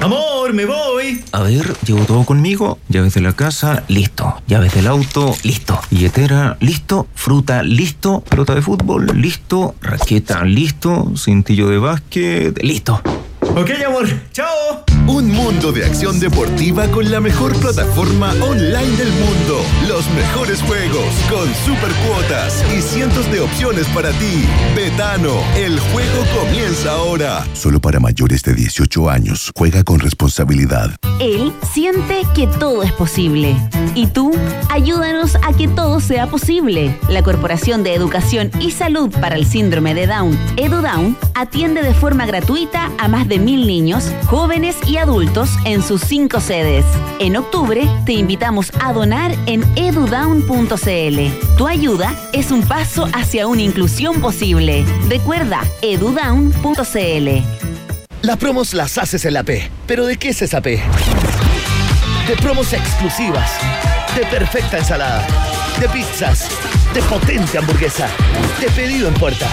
[0.00, 1.22] Amor, me voy.
[1.32, 2.78] A ver, llevo todo conmigo.
[2.88, 4.42] Llaves de la casa, listo.
[4.46, 5.78] Llaves del auto, listo.
[5.90, 7.06] Billetera, listo.
[7.14, 8.22] Fruta, listo.
[8.22, 9.74] Pelota de fútbol, listo.
[9.82, 11.12] Raqueta, listo.
[11.16, 13.00] Cintillo de básquet, listo.
[13.40, 14.08] Ok, amor.
[14.32, 14.99] Chao.
[15.12, 19.58] Un mundo de acción deportiva con la mejor plataforma online del mundo.
[19.88, 24.44] Los mejores juegos con super cuotas y cientos de opciones para ti.
[24.76, 27.44] Betano, el juego comienza ahora.
[27.54, 29.50] Solo para mayores de 18 años.
[29.56, 30.94] Juega con responsabilidad.
[31.18, 33.56] Él siente que todo es posible.
[33.96, 34.32] ¿Y tú?
[34.70, 36.96] Ayúdanos a que todo sea posible.
[37.08, 42.24] La Corporación de Educación y Salud para el Síndrome de Down, EduDown, atiende de forma
[42.26, 46.84] gratuita a más de mil niños, jóvenes y adultos en sus cinco sedes.
[47.18, 51.56] En octubre te invitamos a donar en edudown.cl.
[51.56, 54.84] Tu ayuda es un paso hacia una inclusión posible.
[55.08, 57.28] Recuerda edudown.cl.
[58.22, 59.70] Las promos las haces en la P.
[59.86, 60.80] ¿Pero de qué es esa P?
[62.28, 63.50] De promos exclusivas,
[64.14, 65.26] de perfecta ensalada,
[65.80, 66.48] de pizzas,
[66.94, 68.08] de potente hamburguesa,
[68.60, 69.46] de pedido en puerta.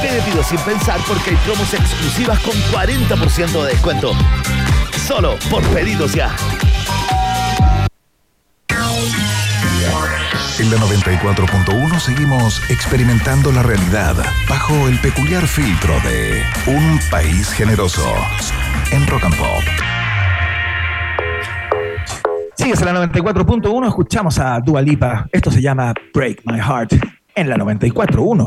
[0.00, 4.12] Pedido sin pensar porque hay promos exclusivas con 40% de descuento.
[5.06, 6.34] Solo por pedidos ya.
[10.58, 14.14] En la 94.1 seguimos experimentando la realidad
[14.48, 18.14] bajo el peculiar filtro de un país generoso
[18.92, 20.01] en Rock and Pop.
[22.62, 25.26] Sigues en la 94.1, escuchamos a Dua Lipa.
[25.32, 26.92] Esto se llama Break My Heart
[27.34, 28.46] en la 94.1.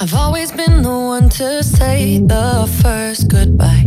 [0.00, 3.82] I've always been the one to say the first goodbye.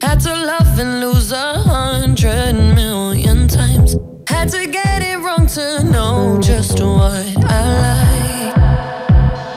[0.00, 3.96] Had to love and lose a hundred million times.
[4.28, 8.56] Had to get it wrong to know just what I like.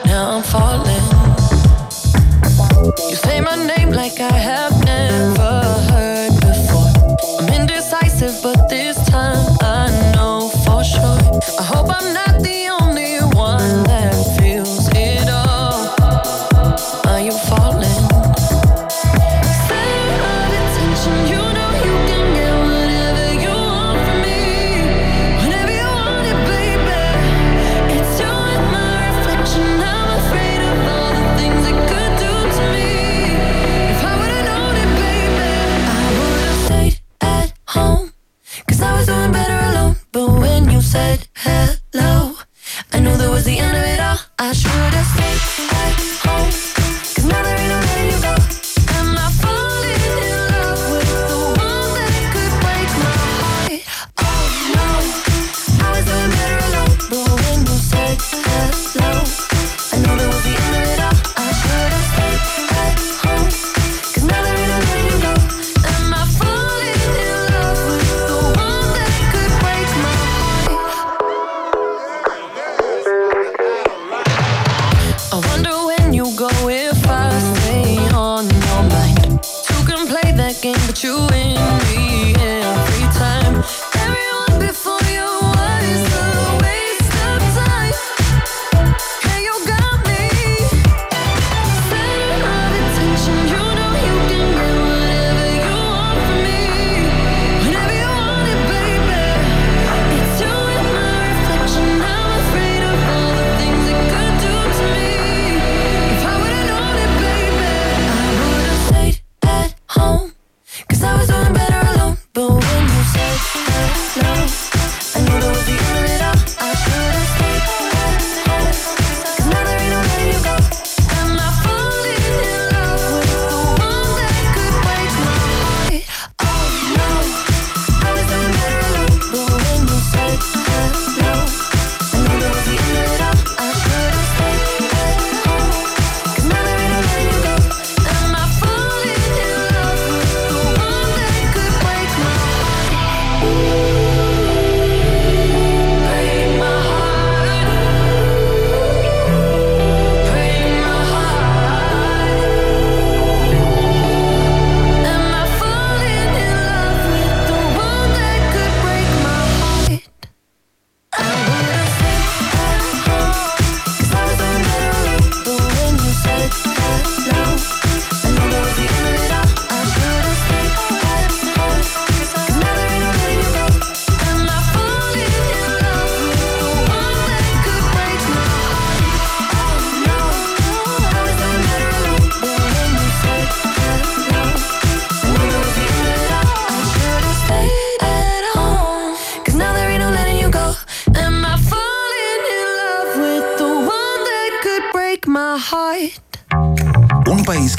[0.08, 1.06] Now I'm falling.
[3.10, 4.55] You say my name like I have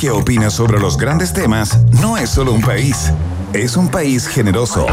[0.06, 3.12] que opina sobre los grandes temas no es solo un país,
[3.52, 4.86] es un país generoso.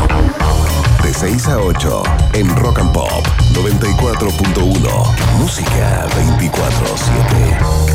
[1.04, 2.04] De 6 a 8
[2.34, 5.38] en Rock and Pop 94.1.
[5.38, 6.08] Música
[6.40, 7.93] 24-7.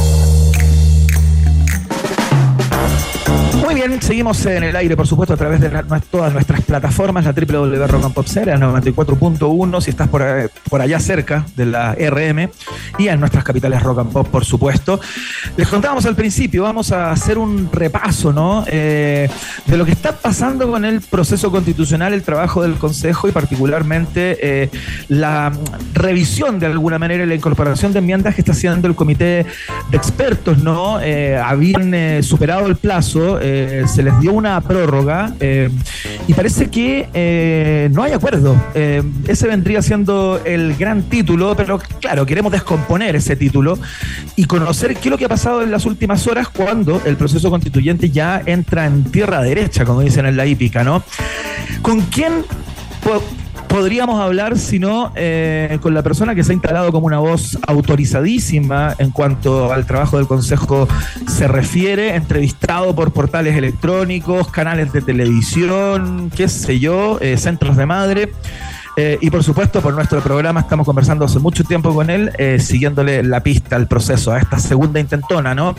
[4.01, 5.71] Seguimos en el aire, por supuesto, a través de
[6.11, 11.95] todas nuestras plataformas, la www.rockandpopsera, 94.1, si estás por, eh, por allá cerca de la
[11.95, 12.51] RM,
[12.99, 15.01] y en nuestras capitales Rock and Pop, por supuesto.
[15.57, 18.65] Les contábamos al principio, vamos a hacer un repaso, ¿no?
[18.67, 19.29] Eh,
[19.67, 24.39] de lo que está pasando con el proceso constitucional, el trabajo del Consejo y particularmente
[24.41, 24.71] eh,
[25.09, 25.53] la
[25.95, 29.47] revisión de alguna manera y la incorporación de enmiendas que está haciendo el comité
[29.91, 31.01] de expertos, ¿no?
[31.01, 33.39] Eh, habían superado el plazo,
[33.87, 35.71] se les dio una prórroga eh,
[36.27, 38.57] y parece que eh, no hay acuerdo.
[38.75, 43.79] Eh, ese vendría siendo el gran título, pero claro, queremos descomponer ese título
[44.37, 47.51] y conocer qué es lo que ha pasado en las últimas horas cuando el proceso
[47.51, 51.03] constituyente ya entra en tierra derecha, como dicen en la hípica, ¿no?
[51.83, 52.45] ¿Con quién
[53.69, 58.95] podríamos hablar sino eh, con la persona que se ha instalado como una voz autorizadísima
[58.99, 60.89] en cuanto al trabajo del Consejo
[61.27, 67.87] se refiere, entrevistado por portales electrónicos, canales de televisión, qué sé yo, eh, centros de
[67.87, 68.33] madre.
[69.01, 72.59] Eh, y por supuesto, por nuestro programa estamos conversando hace mucho tiempo con él, eh,
[72.59, 75.77] siguiéndole la pista al proceso, a esta segunda intentona, ¿no?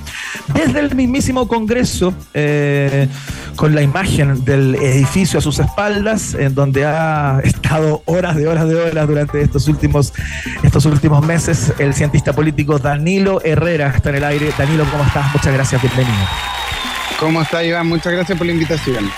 [0.53, 3.09] Desde el mismísimo Congreso, eh,
[3.57, 8.69] con la imagen del edificio a sus espaldas, en donde ha estado horas de horas
[8.69, 10.13] de horas durante estos últimos,
[10.63, 14.53] estos últimos meses, el cientista político Danilo Herrera está en el aire.
[14.57, 15.29] Danilo, ¿cómo estás?
[15.33, 16.25] Muchas gracias, bienvenido.
[17.19, 17.85] ¿Cómo está, Iván?
[17.85, 19.11] Muchas gracias por la invitación.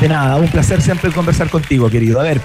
[0.00, 2.20] De nada, un placer siempre conversar contigo, querido.
[2.20, 2.40] A ver,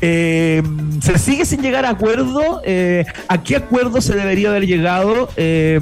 [0.00, 0.62] eh,
[1.00, 2.60] ¿se sigue sin llegar a acuerdo?
[2.64, 5.80] Eh, ¿A qué acuerdo se debería haber llegado eh,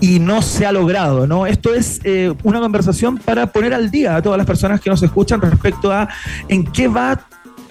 [0.00, 1.26] y no se ha logrado?
[1.26, 1.46] ¿no?
[1.46, 2.00] Esto es
[2.42, 6.08] una conversación para poner al día a todas las personas que nos escuchan respecto a
[6.48, 7.18] en qué va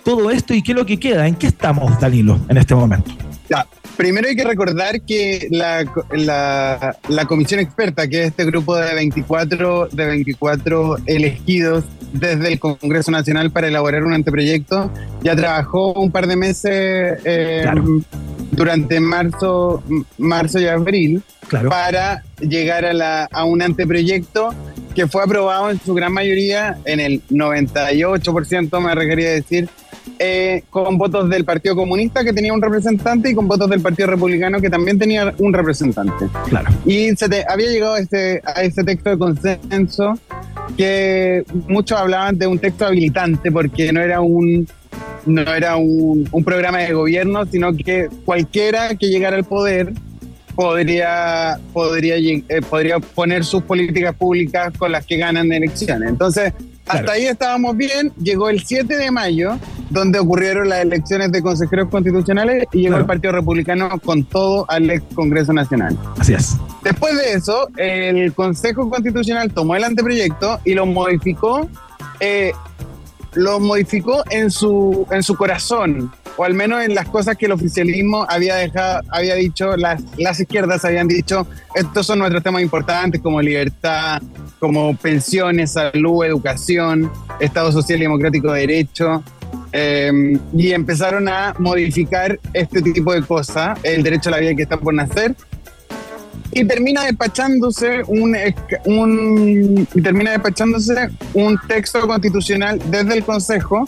[0.04, 1.28] todo esto y qué es lo que queda.
[1.28, 3.12] ¿En qué estamos, Danilo, en este momento?
[3.48, 3.66] Ya,
[3.98, 8.94] primero hay que recordar que la, la- la comisión experta, que es este grupo de
[8.94, 11.84] 24, de 24 elegidos
[12.14, 14.92] desde el Congreso Nacional para elaborar un anteproyecto,
[15.22, 17.66] ya trabajó un par de meses eh,
[18.52, 19.84] durante marzo,
[20.18, 21.22] marzo y abril
[21.70, 24.54] para llegar a, la, a un anteproyecto
[24.96, 29.70] que fue aprobado en su gran mayoría, en el 98%, me requería decir,
[30.20, 34.08] eh, con votos del Partido Comunista que tenía un representante y con votos del Partido
[34.10, 36.28] Republicano que también tenía un representante.
[36.50, 36.70] Claro.
[36.86, 40.14] Y se te- había llegado a este, a este texto de consenso
[40.78, 44.68] que muchos hablaban de un texto habilitante porque no era un
[45.26, 49.92] no era un, un programa de gobierno, sino que cualquiera que llegara al poder
[50.56, 56.10] podría, podría, eh, podría poner sus políticas públicas con las que ganan elecciones.
[56.10, 56.54] Entonces,
[56.88, 58.12] hasta ahí estábamos bien.
[58.22, 59.58] Llegó el 7 de mayo,
[59.90, 63.02] donde ocurrieron las elecciones de consejeros constitucionales y llegó Claro.
[63.02, 65.98] el Partido Republicano con todo al ex Congreso Nacional.
[66.20, 66.56] Así es.
[66.84, 71.68] Después de eso, el Consejo Constitucional tomó el anteproyecto y lo modificó,
[72.20, 72.52] eh,
[73.34, 77.54] lo modificó en su, en su corazón, o al menos en las cosas que el
[77.54, 83.22] oficialismo había dejado, había dicho, las, las izquierdas habían dicho, estos son nuestros temas importantes
[83.22, 84.22] como libertad,
[84.60, 89.24] como pensiones, salud, educación, Estado Social y Democrático de Derecho.
[89.72, 94.64] eh, y empezaron a modificar este tipo de cosas, el derecho a la vida que
[94.64, 95.36] está por nacer,
[96.52, 98.36] y termina despachándose un,
[98.86, 103.86] un termina despachándose un texto constitucional desde el Consejo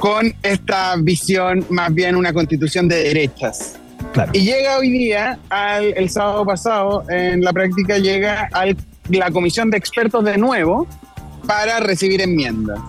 [0.00, 3.76] con esta visión más bien una constitución de derechas.
[4.12, 4.32] Claro.
[4.34, 8.64] Y llega hoy día, al, el sábado pasado, en la práctica llega a
[9.10, 10.88] la comisión de expertos de nuevo
[11.46, 12.80] para recibir enmiendas.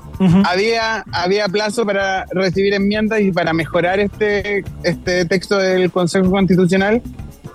[0.46, 7.02] había, había plazo para recibir enmiendas y para mejorar este, este texto del Consejo Constitucional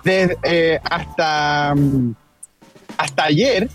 [0.03, 1.73] de, eh, hasta,
[2.97, 3.69] hasta ayer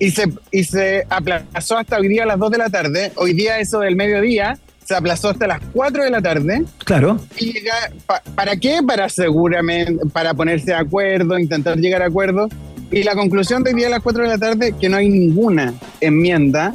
[0.00, 3.12] y se, y se aplazó hasta hoy día a las 2 de la tarde.
[3.16, 4.58] Hoy día eso del mediodía
[4.88, 6.64] se aplazó hasta las 4 de la tarde.
[6.84, 7.20] Claro.
[7.36, 7.74] Y llega,
[8.06, 8.78] pa- ¿Para qué?
[8.86, 12.48] Para seguramente, para ponerse de acuerdo, intentar llegar a acuerdo.
[12.90, 15.10] Y la conclusión de hoy día a las 4 de la tarde, que no hay
[15.10, 16.72] ninguna enmienda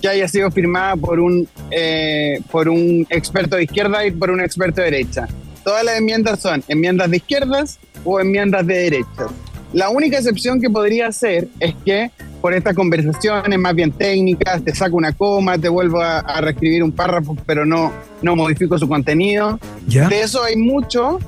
[0.00, 4.40] que haya sido firmada por un, eh, por un experto de izquierda y por un
[4.40, 5.26] experto de derecha.
[5.64, 9.32] Todas las enmiendas son enmiendas de izquierdas o enmiendas de derechas.
[9.72, 12.10] La única excepción que podría ser es que
[12.40, 16.82] por estas conversaciones más bien técnicas, te saco una coma, te vuelvo a, a reescribir
[16.82, 17.92] un párrafo, pero no,
[18.22, 19.58] no modifico su contenido.
[19.86, 20.08] ¿Ya?
[20.08, 21.18] De eso hay mucho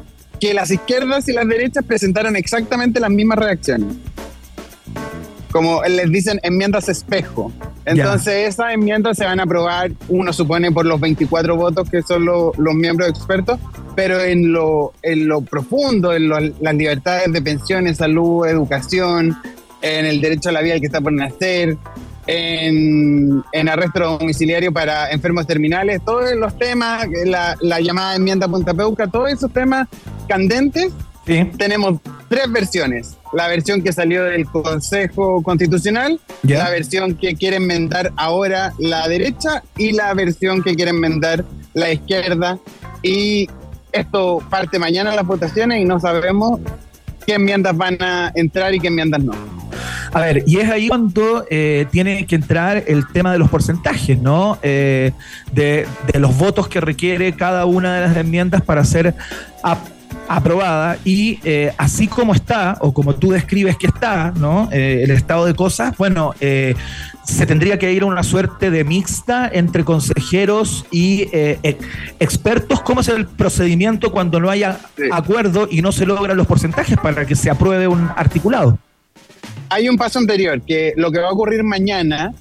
[0.41, 3.89] que las izquierdas y las derechas presentaron exactamente las mismas reacciones.
[5.53, 7.53] Como les dicen enmiendas espejo.
[7.85, 12.25] Entonces esas enmiendas se van a aprobar, uno supone, por los 24 votos que son
[12.25, 13.59] lo- los miembros expertos,
[13.97, 19.37] pero en lo, en lo profundo, en lo- las libertades de pensiones, salud, educación,
[19.83, 21.77] en el derecho a la vida que está por nacer,
[22.27, 28.73] en, en arresto domiciliario para enfermos terminales, todos los temas, la, la llamada enmienda Punta
[28.75, 29.89] Peuca, todos esos temas
[30.29, 30.93] candentes,
[31.57, 33.17] tenemos tres versiones.
[33.33, 36.65] La versión que salió del Consejo Constitucional, Ya.
[36.65, 41.93] la versión que quiere enmendar ahora la derecha y la versión que quiere enmendar la
[41.93, 42.59] izquierda.
[43.03, 43.49] Y
[43.93, 46.61] esto parte mañana las votaciones y no sabemos
[47.27, 49.33] qué enmiendas van a entrar y qué enmiendas no.
[50.13, 54.19] A ver, y es ahí cuando eh, tiene que entrar el tema de los porcentajes,
[54.19, 54.59] ¿no?
[54.63, 55.13] Eh,
[55.53, 59.15] de, de los votos que requiere cada una de las enmiendas para ser
[60.31, 64.69] aprobada y eh, así como está, o como tú describes que está, ¿no?
[64.71, 66.77] Eh, el estado de cosas, bueno, eh,
[67.25, 71.59] se tendría que ir a una suerte de mixta entre consejeros y eh,
[72.21, 72.81] expertos.
[72.83, 74.79] ¿Cómo es el procedimiento cuando no haya
[75.11, 78.79] acuerdo y no se logran los porcentajes para que se apruebe un articulado?
[79.69, 82.33] Hay un paso anterior, que lo que va a ocurrir mañana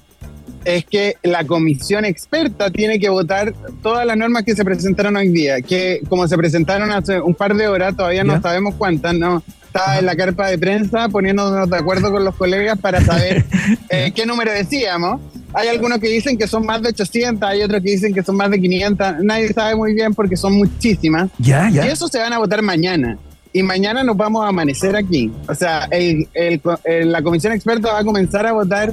[0.64, 5.28] es que la comisión experta tiene que votar todas las normas que se presentaron hoy
[5.28, 8.40] día, que como se presentaron hace un par de horas, todavía no Ya.
[8.42, 12.76] sabemos cuántas, no está en la carpa de prensa poniéndonos de acuerdo con los colegas
[12.78, 13.44] para saber
[13.88, 15.20] eh, qué número decíamos.
[15.52, 18.36] Hay algunos que dicen que son más de 800, hay otros que dicen que son
[18.36, 21.30] más de 500, nadie sabe muy bien porque son muchísimas.
[21.38, 21.86] Ya, ya.
[21.86, 23.18] Y eso se van a votar mañana.
[23.52, 25.30] Y mañana nos vamos a amanecer aquí.
[25.48, 28.92] O sea, el- el el- la comisión experta va a comenzar a votar,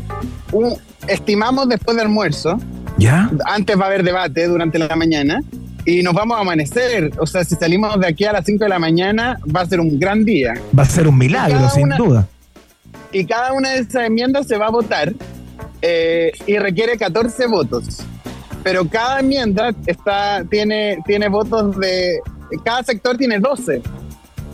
[0.51, 0.74] un,
[1.08, 2.58] estimamos después del almuerzo.
[2.97, 3.30] ¿Ya?
[3.45, 5.41] Antes va a haber debate durante la mañana.
[5.86, 7.12] Y nos vamos a amanecer.
[7.20, 9.80] O sea, si salimos de aquí a las 5 de la mañana, va a ser
[9.80, 10.53] un gran día.
[10.78, 12.28] Va a ser un milagro, sin una- duda.
[13.12, 15.14] Y cada una de esas enmiendas se va a votar
[15.82, 17.99] eh, y requiere 14 votos.
[18.64, 22.20] Pero cada enmienda está, tiene, tiene votos de.
[22.66, 23.82] Cada sector tiene 12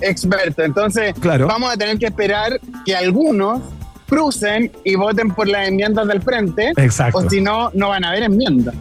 [0.04, 0.64] expertos.
[0.66, 1.48] Entonces, Claro.
[1.48, 3.62] vamos a tener que esperar que algunos
[4.08, 6.72] crucen y voten por las enmiendas del frente.
[6.78, 7.18] Exacto.
[7.20, 8.76] O si no, no van a haber enmiendas.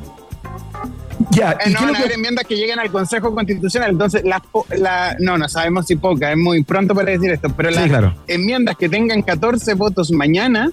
[1.31, 3.91] Ya, Eh, ¿y no van a haber que- enmiendas que lleguen al Consejo Constitucional.
[3.91, 7.49] Entonces, las po- la, no, no sabemos si pocas, es muy pronto para decir esto,
[7.57, 8.15] pero Sí, las claro.
[8.27, 10.71] enmiendas que tengan 14 votos mañana,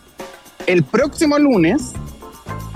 [0.65, 1.93] el próximo lunes,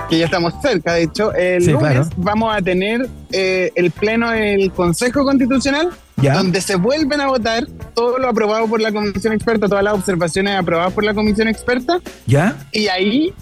[0.10, 2.10] que ya estamos cerca, de hecho, el Sí, lunes claro.
[2.18, 5.90] vamos a tener eh, el pleno del Consejo Constitucional,
[6.22, 6.34] Ya.
[6.36, 10.56] donde se vuelven a votar todo lo aprobado por la Comisión Experta, todas las observaciones
[10.58, 12.56] aprobadas por la Comisión Experta, ¿Ya?
[12.72, 13.34] y ahí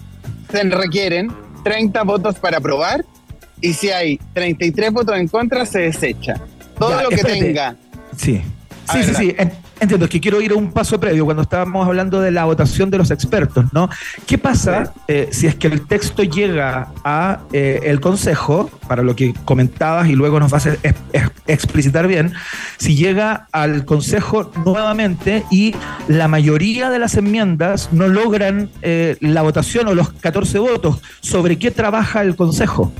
[0.50, 1.30] se requieren
[1.64, 3.04] 30 votos para aprobar
[3.60, 6.34] y si hay 33 votos en contra se desecha.
[6.78, 7.40] Todo Ya, lo que espérate.
[7.40, 7.76] tenga.
[8.16, 8.42] Sí.
[8.90, 9.26] Sí, ver, sí, dale.
[9.28, 9.48] sí.
[9.82, 12.44] En- Entiendo, es que quiero ir a un paso previo cuando estábamos hablando de la
[12.44, 13.90] votación de los expertos, ¿no?
[14.26, 19.14] ¿Qué pasa eh, si es que el texto llega a eh, el Consejo, para lo
[19.16, 22.32] que comentabas y luego nos vas a ex- ex- explicitar bien,
[22.78, 25.74] si llega al Consejo nuevamente y
[26.08, 31.58] la mayoría de las enmiendas no logran eh, la votación o los 14 votos, ¿sobre
[31.58, 32.92] qué trabaja el Consejo?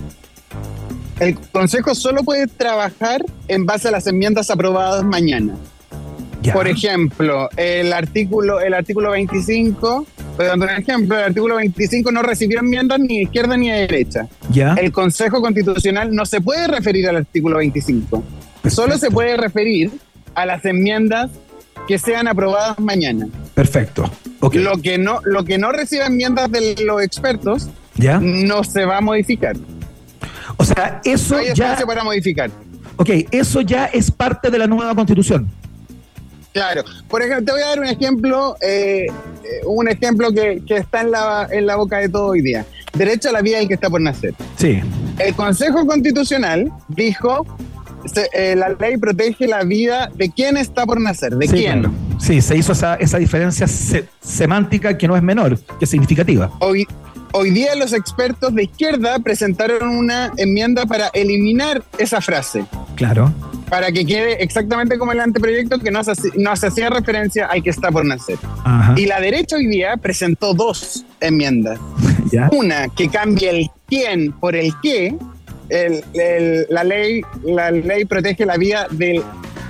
[1.21, 5.55] El Consejo solo puede trabajar en base a las enmiendas aprobadas mañana.
[6.53, 12.23] Por ejemplo, el artículo, el artículo 25, voy dando un ejemplo, el artículo 25 no
[12.23, 14.27] recibió enmiendas ni de izquierda ni de derecha.
[14.51, 14.75] ¿Ya?
[14.75, 18.23] El Consejo Constitucional no se puede referir al artículo 25.
[18.69, 19.91] Solo se puede referir
[20.35, 21.31] a las enmiendas
[21.87, 23.27] que sean aprobadas mañana.
[23.55, 24.11] Perfecto.
[24.41, 28.19] Lo que no, lo que no reciba enmiendas de los expertos ¿Ya?
[28.21, 29.57] no se va a modificar.
[30.57, 31.77] O sea, eso No hay ya...
[31.87, 32.51] para modificar.
[32.97, 35.51] Ok, eso ya es parte de la nueva constitución.
[36.53, 36.85] Claro.
[37.09, 39.11] Por ejemplo, te voy a dar un ejemplo, eh, eh,
[39.67, 42.65] un ejemplo que, que está en la, en la boca de todo hoy día.
[42.93, 44.35] Derecho a la vida del que está por nacer.
[44.57, 44.81] Sí.
[45.19, 47.47] El Consejo Constitucional dijo,
[48.05, 51.81] se- eh, la ley protege la vida de quién está por nacer, de Sí, quién.
[51.81, 51.95] claro.
[52.21, 56.51] Sí, se hizo esa, esa diferencia se- semántica que no es menor, que es significativa.
[56.61, 56.87] Hoy,
[57.33, 63.33] hoy día los expertos de izquierda presentaron una enmienda para eliminar esa frase, Claro.
[63.73, 67.47] Para que quede exactamente como el anteproyecto que no se, haci- no se hacía referencia
[67.47, 68.37] al que está por nacer.
[68.65, 68.93] Ajá.
[68.99, 71.79] Y la derecha hoy día presentó dos enmiendas.
[72.31, 72.51] ¿Ya?
[72.53, 75.15] Una que cambia el quién por el qué.
[75.71, 79.23] El- el- la, ley, la ley protege la vida del,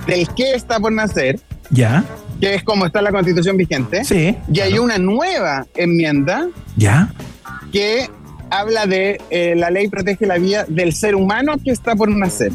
[0.05, 1.39] del que está por nacer,
[1.69, 2.03] ¿Ya?
[2.41, 4.03] que es como está la constitución vigente.
[4.03, 4.35] Sí.
[4.51, 7.09] Y hay una nueva enmienda ¿Ya?
[7.71, 8.09] que
[8.49, 12.51] habla de eh, la ley protege la vida del ser humano que está por nacer.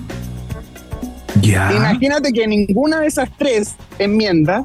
[1.76, 4.64] Imagínate que ninguna de esas tres enmiendas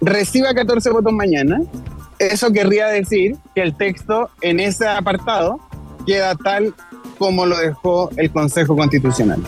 [0.00, 1.60] reciba 14 votos mañana.
[2.18, 5.58] eso querría decir que el texto en ese apartado
[6.06, 6.72] queda tal
[7.18, 9.40] como lo dejó el Consejo Constitucional.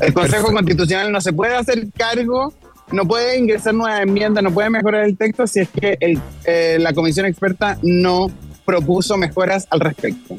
[0.00, 2.52] El Consejo Constitucional no se puede hacer cargo,
[2.92, 6.78] no puede ingresar nuevas enmiendas, no puede mejorar el texto si es que el- eh,
[6.80, 8.30] la comisión experta no
[8.64, 10.34] propuso mejoras al respecto.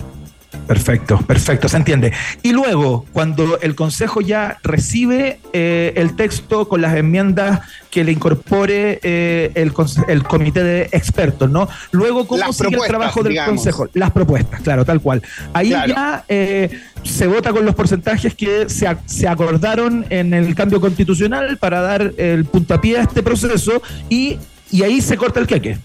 [0.70, 2.14] Perfecto, perfecto, se entiende.
[2.44, 8.12] Y luego, cuando el Consejo ya recibe eh, el texto con las enmiendas que le
[8.12, 9.74] incorpore eh, el,
[10.08, 11.68] el comité de expertos, ¿no?
[11.90, 13.56] Luego, ¿cómo Las sigue el trabajo del digamos.
[13.56, 13.88] Consejo?
[13.96, 15.24] Las propuestas, claro, tal cual.
[15.54, 15.92] Ahí Claro.
[15.96, 16.70] ya eh,
[17.04, 22.14] se vota con los porcentajes que se, se acordaron en el cambio constitucional para dar
[22.18, 24.38] el puntapié a este proceso y,
[24.70, 25.80] y ahí se corta el queque.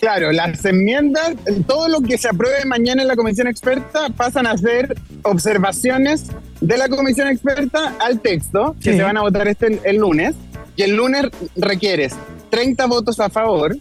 [0.00, 1.34] Claro, las enmiendas,
[1.66, 6.28] todo lo que se apruebe mañana en la comisión experta pasan a ser observaciones
[6.62, 10.34] de la comisión experta al texto que se van a votar este el, el lunes.
[10.74, 12.14] Y el lunes requieres
[12.48, 13.76] 30 votos a favor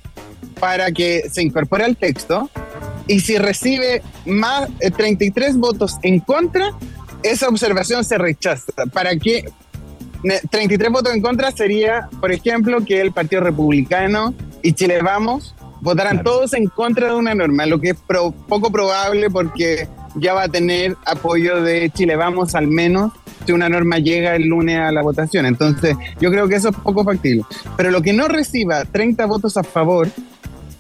[0.60, 2.50] para que se incorpore al texto.
[3.08, 6.72] Y si recibe más eh, 33 votos en contra,
[7.24, 8.74] esa observación se rechaza.
[8.92, 9.50] ¿Para que
[10.52, 16.24] 33 votos en contra sería, por ejemplo, que el Partido Republicano y Chile Vamos votaran
[16.24, 20.44] todos en contra de una norma, lo que es pro- poco probable porque ya va
[20.44, 23.12] a tener apoyo de Chile Vamos al menos
[23.46, 25.46] si una norma llega el lunes a la votación.
[25.46, 27.44] Entonces, yo creo que eso es poco factible.
[27.78, 30.08] Pero lo que no reciba 30 votos a favor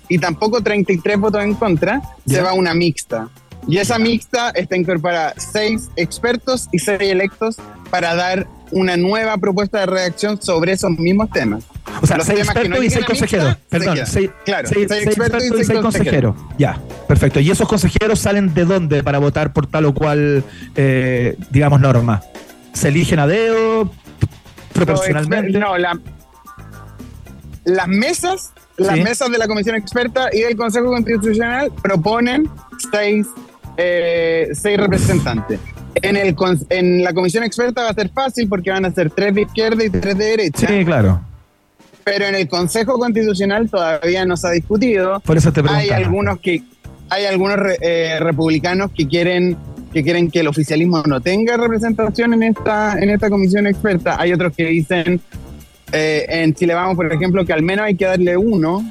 [0.09, 3.29] y tampoco 33 votos en contra, se va a una mixta.
[3.67, 7.57] Y esa mixta está incorporada seis expertos y seis electos
[7.91, 11.63] para dar una nueva propuesta de redacción sobre esos mismos temas.
[12.01, 13.49] O sea, Los seis expertos no y seis consejeros.
[13.53, 16.35] se Perdón, seis, Claro, seis- expertos y seis consejeros.
[16.57, 17.39] Ya, perfecto.
[17.39, 20.43] ¿Y esos consejeros salen de dónde para votar por tal o cual,
[20.75, 22.21] eh, digamos, norma?
[22.73, 23.91] ¿Se eligen a dedo?
[24.73, 25.57] ¿Proporcionalmente?
[25.59, 25.99] No, la-
[27.65, 29.03] las mesas, las Sí.
[29.03, 32.49] mesas de la comisión experta y del Consejo Constitucional proponen
[32.91, 33.27] seis,
[33.77, 35.59] eh, seis representantes.
[36.01, 36.35] En, el,
[36.69, 39.83] en la comisión experta va a ser fácil porque van a ser tres de izquierda
[39.83, 40.67] y tres de derecha.
[40.67, 41.21] Sí, claro.
[42.11, 45.19] Pero en el Consejo Constitucional todavía no se ha discutido.
[45.21, 45.97] Por eso te hay preguntaba.
[45.97, 46.63] algunos que
[47.09, 49.57] hay algunos eh, republicanos que quieren
[49.93, 54.19] que quieren que el oficialismo no tenga representación en esta en esta comisión experta.
[54.21, 55.19] Hay otros que dicen
[55.91, 58.87] eh, en Chile Vamos, por ejemplo, que al menos hay que darle uno.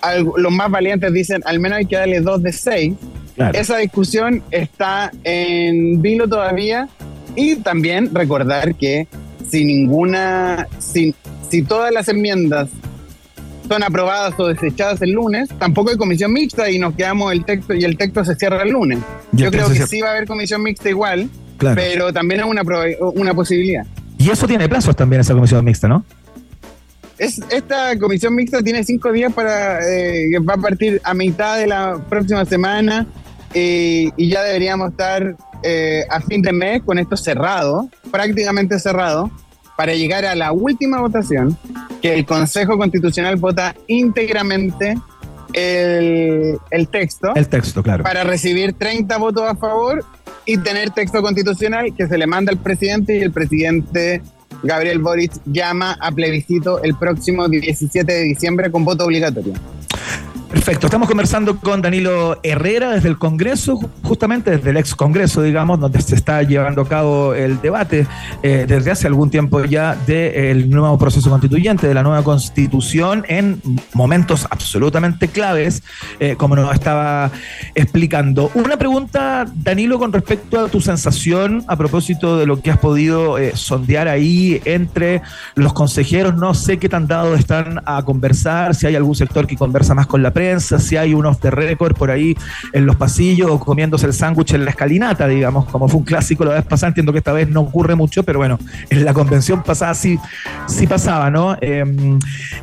[0.00, 2.94] Al- los más valientes dicen al menos hay que darle dos de seis.
[3.36, 3.58] Claro.
[3.58, 6.88] Esa discusión está en vilo todavía
[7.36, 9.06] y también recordar que
[9.48, 11.14] si ninguna, si,
[11.50, 12.68] si todas las enmiendas
[13.68, 17.74] son aprobadas o desechadas el lunes, tampoco hay comisión mixta y nos quedamos el texto
[17.74, 18.98] y el texto se cierra el lunes.
[19.32, 21.28] Yo creo que sí va a haber comisión mixta igual,
[21.58, 21.76] Claro.
[21.76, 22.62] pero también es una,
[23.14, 23.84] una posibilidad.
[24.18, 26.04] Y eso tiene plazos también, esa comisión mixta, ¿no?
[27.18, 31.66] Es, esta comisión mixta tiene cinco días para eh, va a partir a mitad de
[31.66, 33.06] la próxima semana
[33.52, 39.30] eh, y ya deberíamos estar eh, a fin de mes con esto cerrado, prácticamente cerrado,
[39.80, 41.56] para llegar a la última votación,
[42.02, 44.94] que el Consejo Constitucional vota íntegramente
[45.54, 48.04] el, el texto El texto, claro.
[48.04, 50.04] para recibir 30 votos a favor
[50.44, 54.20] y tener texto constitucional que se le manda al presidente y el presidente
[54.62, 59.54] Gabriel Boric llama a plebiscito el próximo 17 de diciembre con voto obligatorio.
[60.50, 65.42] Perfecto, estamos conversando con Danilo Herrera desde el Congreso, ju- justamente desde el ex Congreso,
[65.42, 68.08] digamos, donde se está llevando a cabo el debate
[68.42, 73.62] eh, desde hace algún tiempo ya del nuevo proceso constituyente, de la nueva constitución, en
[73.94, 75.84] momentos absolutamente claves,
[76.18, 77.30] eh, como nos estaba
[77.76, 78.50] explicando.
[78.54, 83.38] Una pregunta, Danilo, con respecto a tu sensación a propósito de lo que has podido
[83.38, 85.22] eh, sondear ahí entre
[85.54, 89.56] los consejeros, no sé qué tan dados están a conversar, si hay algún sector que
[89.56, 92.36] conversa más con la prensa, si hay un off the record por ahí
[92.72, 96.44] en los pasillos o comiéndose el sándwich en la escalinata, digamos, como fue un clásico
[96.44, 99.62] la vez pasada, entiendo que esta vez no ocurre mucho, pero bueno, en la convención
[99.62, 100.18] pasada sí,
[100.66, 101.56] sí pasaba, ¿no?
[101.60, 101.84] Eh,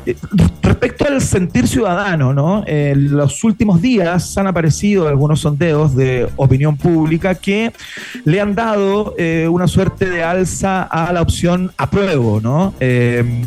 [0.06, 0.16] eh,
[0.62, 2.64] respecto al sentir ciudadano, ¿no?
[2.66, 7.72] En los últimos días han aparecido algunos sondeos de opinión pública que
[8.24, 12.74] le han dado eh, una suerte de alza a la opción apruebo, ¿no?
[12.80, 13.44] Eh,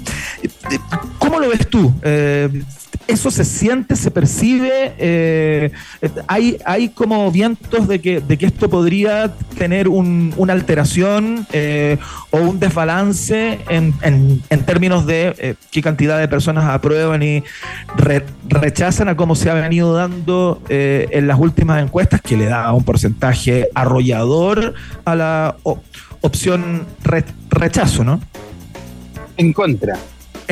[1.18, 1.94] ¿Cómo lo ves tú?
[2.04, 2.50] Eh,
[3.12, 4.94] ¿Eso se siente, se percibe?
[4.98, 5.72] Eh,
[6.28, 11.98] hay, ¿Hay como vientos de que, de que esto podría tener un- una alteración eh,
[12.30, 17.44] o un desbalance en, en- términos de eh, qué cantidad de personas aprueban y
[17.98, 22.46] re- rechazan a cómo se ha venido dando eh, en las últimas encuestas, que le
[22.46, 25.56] da un porcentaje arrollador a la
[26.22, 28.22] opción re- rechazo, ¿no?
[29.36, 29.98] En contra.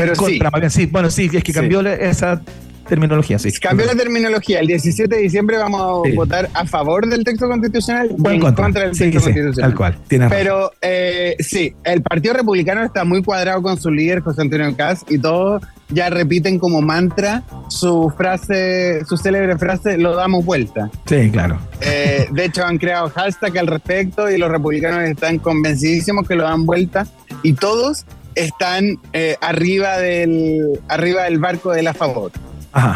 [0.02, 0.52] Pero en contra, sí.
[0.52, 0.86] más bien, sí.
[0.88, 2.42] Bueno, sí, es que cambió esa
[2.88, 3.52] terminología, sí.
[3.52, 4.60] Cambió la terminología.
[4.62, 6.16] El 17 de diciembre vamos a Sí.
[6.16, 8.68] votar a favor del texto constitucional O y en contra.
[8.86, 9.70] del Sí, texto sí, constitucional.
[9.72, 9.98] tal cual.
[10.08, 10.30] Tienes.
[10.32, 15.06] Pero eh, sí, el Partido Republicano está muy cuadrado con su líder, José Antonio Caz,
[15.08, 20.90] y todos ya repiten como mantra su frase, su célebre frase, lo damos vuelta.
[21.06, 21.60] Sí, claro.
[21.82, 26.44] Eh, de hecho, han creado hashtag al respecto y los republicanos están convencidísimos que lo
[26.44, 27.06] dan vuelta
[27.44, 32.32] y todos están eh, arriba, del, arriba del barco de la favor.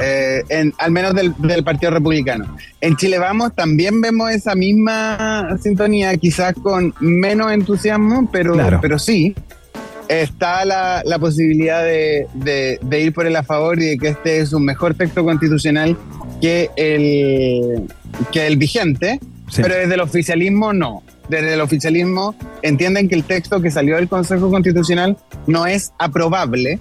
[0.03, 2.55] Eh, en, al menos del, del Partido Republicano.
[2.79, 8.79] En Chile Vamos también vemos esa misma sintonía, quizás con menos entusiasmo, pero, Claro.
[8.81, 9.35] pero sí.
[10.09, 14.09] Está la, la posibilidad de, de- de ir por el a favor y de que
[14.09, 15.97] este es un mejor texto constitucional
[16.41, 17.87] que el,
[18.31, 19.19] que el vigente,
[19.49, 19.61] Sí.
[19.61, 21.03] pero desde el oficialismo no.
[21.29, 25.17] Desde el oficialismo entienden que el texto que salió del Consejo Constitucional
[25.47, 26.79] no es aprobable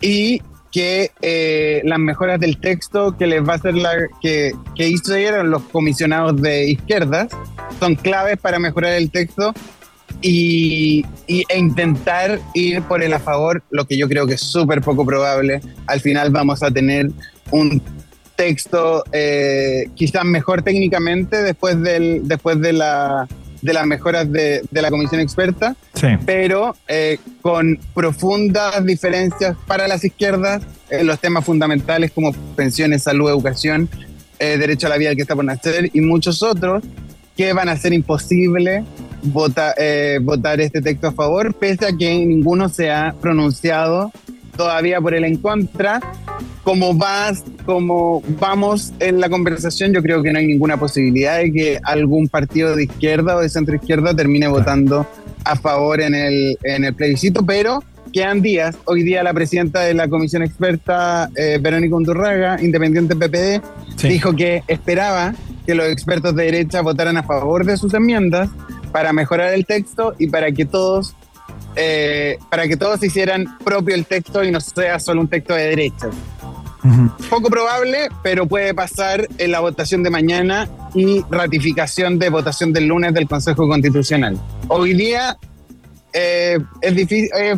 [0.00, 4.88] y que eh, las mejoras del texto que les va a hacer la que, que
[4.88, 7.28] hicieron los comisionados de izquierdas
[7.80, 9.54] son claves para mejorar el texto
[10.20, 14.40] y, y- e intentar ir por el a favor, lo que yo creo que es
[14.40, 15.60] súper poco probable.
[15.86, 17.10] Al final vamos a tener
[17.50, 17.80] un
[18.36, 23.26] texto eh, quizás mejor técnicamente después, del, después de, la,
[23.62, 26.08] de las mejoras de, de la comisión experta, Sí.
[26.26, 33.28] pero eh, con profundas diferencias para las izquierdas en los temas fundamentales como pensiones, salud,
[33.28, 33.88] educación,
[34.38, 36.82] eh, derecho a la vida que está por nacer y muchos otros
[37.36, 38.84] que van a ser imposible
[39.22, 44.12] vota- eh, votar este texto a favor, pese a que ninguno se ha pronunciado
[44.58, 46.00] todavía por el en contra.
[46.62, 51.50] Como, vas, como vamos en la conversación, yo creo que no hay ninguna posibilidad de
[51.50, 55.06] que algún partido de izquierda o de centro izquierda termine votando
[55.44, 57.82] a favor en el, en el plebiscito, pero
[58.12, 58.76] quedan días.
[58.84, 63.62] Hoy día la presidenta de la comisión experta, eh, Verónica Undurraga, independiente PPD,
[64.02, 65.34] dijo que esperaba
[65.64, 68.50] que los expertos de derecha votaran a favor de sus enmiendas
[68.92, 71.14] para mejorar el texto y para que todos
[71.80, 75.68] eh, para que todos hicieran propio el texto y no sea solo un texto de
[75.68, 76.08] derecha.
[77.30, 82.86] Poco probable, pero puede pasar en la votación de mañana y ratificación de votación del
[82.86, 84.40] lunes del Consejo Constitucional.
[84.66, 85.36] Hoy día
[86.12, 87.54] eh, es difícil, eh,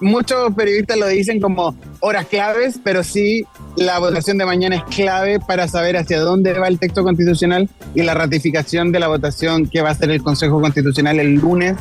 [0.00, 3.44] muchos periodistas lo dicen como horas claves, pero sí
[3.76, 8.02] la votación de mañana es clave para saber hacia dónde va el texto constitucional y
[8.02, 11.76] la ratificación de la votación que va a hacer el Consejo Constitucional el lunes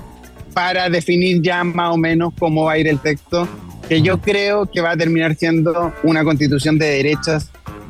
[0.53, 3.47] para definir ya más o menos cómo va a ir el texto,
[3.87, 7.49] que yo creo que va a terminar siendo una constitución de derechas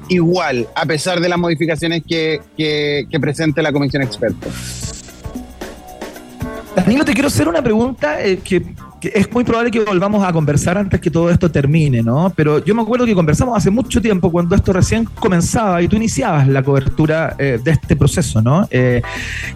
[0.10, 4.48] igual, a pesar de las modificaciones que, que, presente la comisión experta.
[6.76, 8.64] Danilo, te quiero hacer una pregunta eh, que,
[9.04, 12.32] que es muy probable que volvamos a conversar antes que todo esto termine, ¿no?
[12.34, 15.98] Pero yo me acuerdo que conversamos hace mucho tiempo cuando esto recién comenzaba y tú
[15.98, 18.66] iniciabas la cobertura eh, de este proceso, ¿no?
[18.72, 19.02] Eh,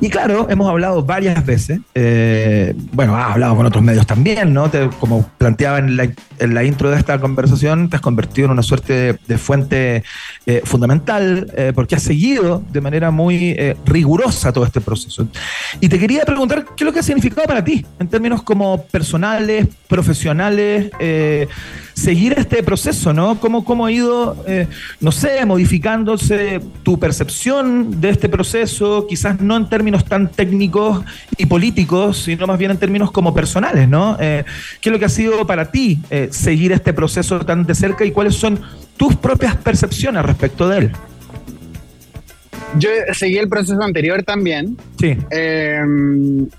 [0.01, 4.69] y claro, hemos hablado varias veces, eh, bueno, has hablado con otros medios también, ¿no?
[4.99, 9.19] Como planteaba en la, intro de esta conversación, te has convertido en una suerte de,
[9.29, 10.03] de fuente
[10.45, 15.25] eh, fundamental porque has seguido de manera muy rigurosa todo este proceso.
[15.79, 18.83] Y te quería preguntar, ¿qué es lo que ha significado para ti en términos como
[19.87, 21.47] profesionales, eh,
[21.93, 23.39] seguir este proceso, ¿no?
[23.39, 24.67] ¿Cómo, cómo ha ido, eh,
[24.99, 31.03] no sé, modificándose tu percepción de este proceso, quizás no en términos tan técnicos
[31.37, 34.17] y políticos, sino más bien en términos como personales, ¿no?
[34.19, 34.43] Eh,
[34.81, 38.11] ¿Qué es lo que ha sido para ti seguir este proceso tan de cerca y
[38.11, 38.59] cuáles son
[38.97, 40.91] tus propias percepciones respecto de él?
[42.75, 44.77] Yo seguí el proceso anterior también.
[44.99, 45.17] Sí.
[45.31, 45.81] Eh,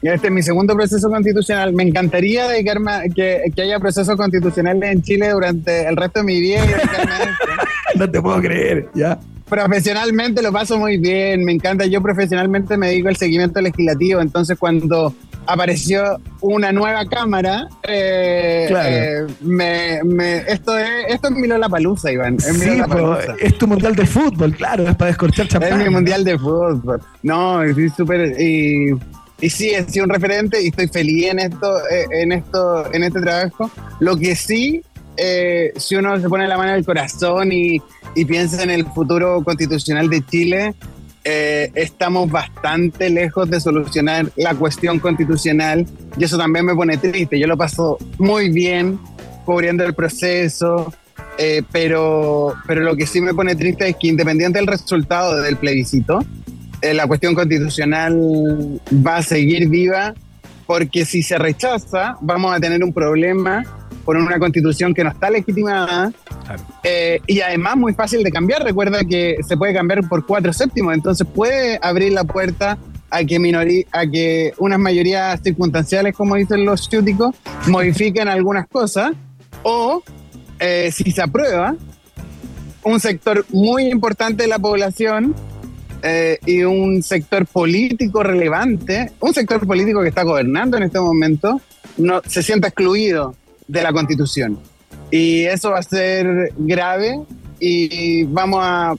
[0.02, 1.72] este es mi segundo proceso constitucional.
[1.72, 6.24] Me encantaría dedicarme a que, que haya procesos constitucionales en Chile durante el resto de
[6.24, 6.61] mi vida.
[7.94, 9.18] y no te puedo creer, ya.
[9.48, 11.86] Profesionalmente lo paso muy bien, me encanta.
[11.86, 15.14] Yo profesionalmente me dedico al seguimiento legislativo, entonces cuando
[15.49, 18.88] apareció una nueva cámara, eh, Claro.
[18.88, 22.34] eh, me, me- esto es esto es mi Lollapalooza, Iván.
[22.36, 23.34] Es Sí, Lollapalooza.
[23.40, 25.72] es tu mundial de fútbol, claro, es para descorchar champán.
[25.80, 27.01] Es mi mundial de fútbol.
[27.22, 28.40] No, sí, súper.
[28.40, 28.90] Y,
[29.40, 33.05] y sí, he sido un referente y estoy feliz en esto, eh, en esto, en
[33.05, 33.70] este trabajo.
[34.01, 34.82] Lo que sí,
[35.16, 37.80] eh, si uno se pone la mano en el corazón y,
[38.14, 40.74] y piensa en el futuro constitucional de Chile,
[41.24, 47.38] eh, estamos bastante lejos de solucionar la cuestión constitucional y eso también me pone triste.
[47.38, 48.98] Yo lo paso muy bien
[49.44, 50.92] cubriendo el proceso,
[51.38, 55.56] eh, pero, pero lo que sí me pone triste es que independiente del resultado del
[55.56, 56.24] plebiscito,
[56.82, 60.14] eh, la cuestión constitucional va a seguir viva
[60.66, 63.64] porque si se rechaza vamos a tener un problema
[64.05, 66.12] por una constitución que no está legitimada
[66.82, 68.64] eh, y además muy fácil de cambiar.
[68.64, 72.78] Recuerda que se puede cambiar por cuatro séptimos, entonces puede abrir la puerta
[73.11, 77.34] a que, minori- a que unas mayorías circunstanciales, como dicen los ciúticos,
[77.66, 79.12] modifiquen algunas cosas
[79.62, 80.03] o
[80.59, 81.74] eh, si se aprueba,
[82.84, 85.34] un sector muy importante de la población
[86.03, 91.61] eh, y un sector político relevante, un sector político que está gobernando en este momento,
[91.96, 93.34] no, se sienta excluido
[93.68, 94.58] de la constitución.
[95.10, 97.20] Y eso va a ser grave
[97.60, 98.94] y vamos a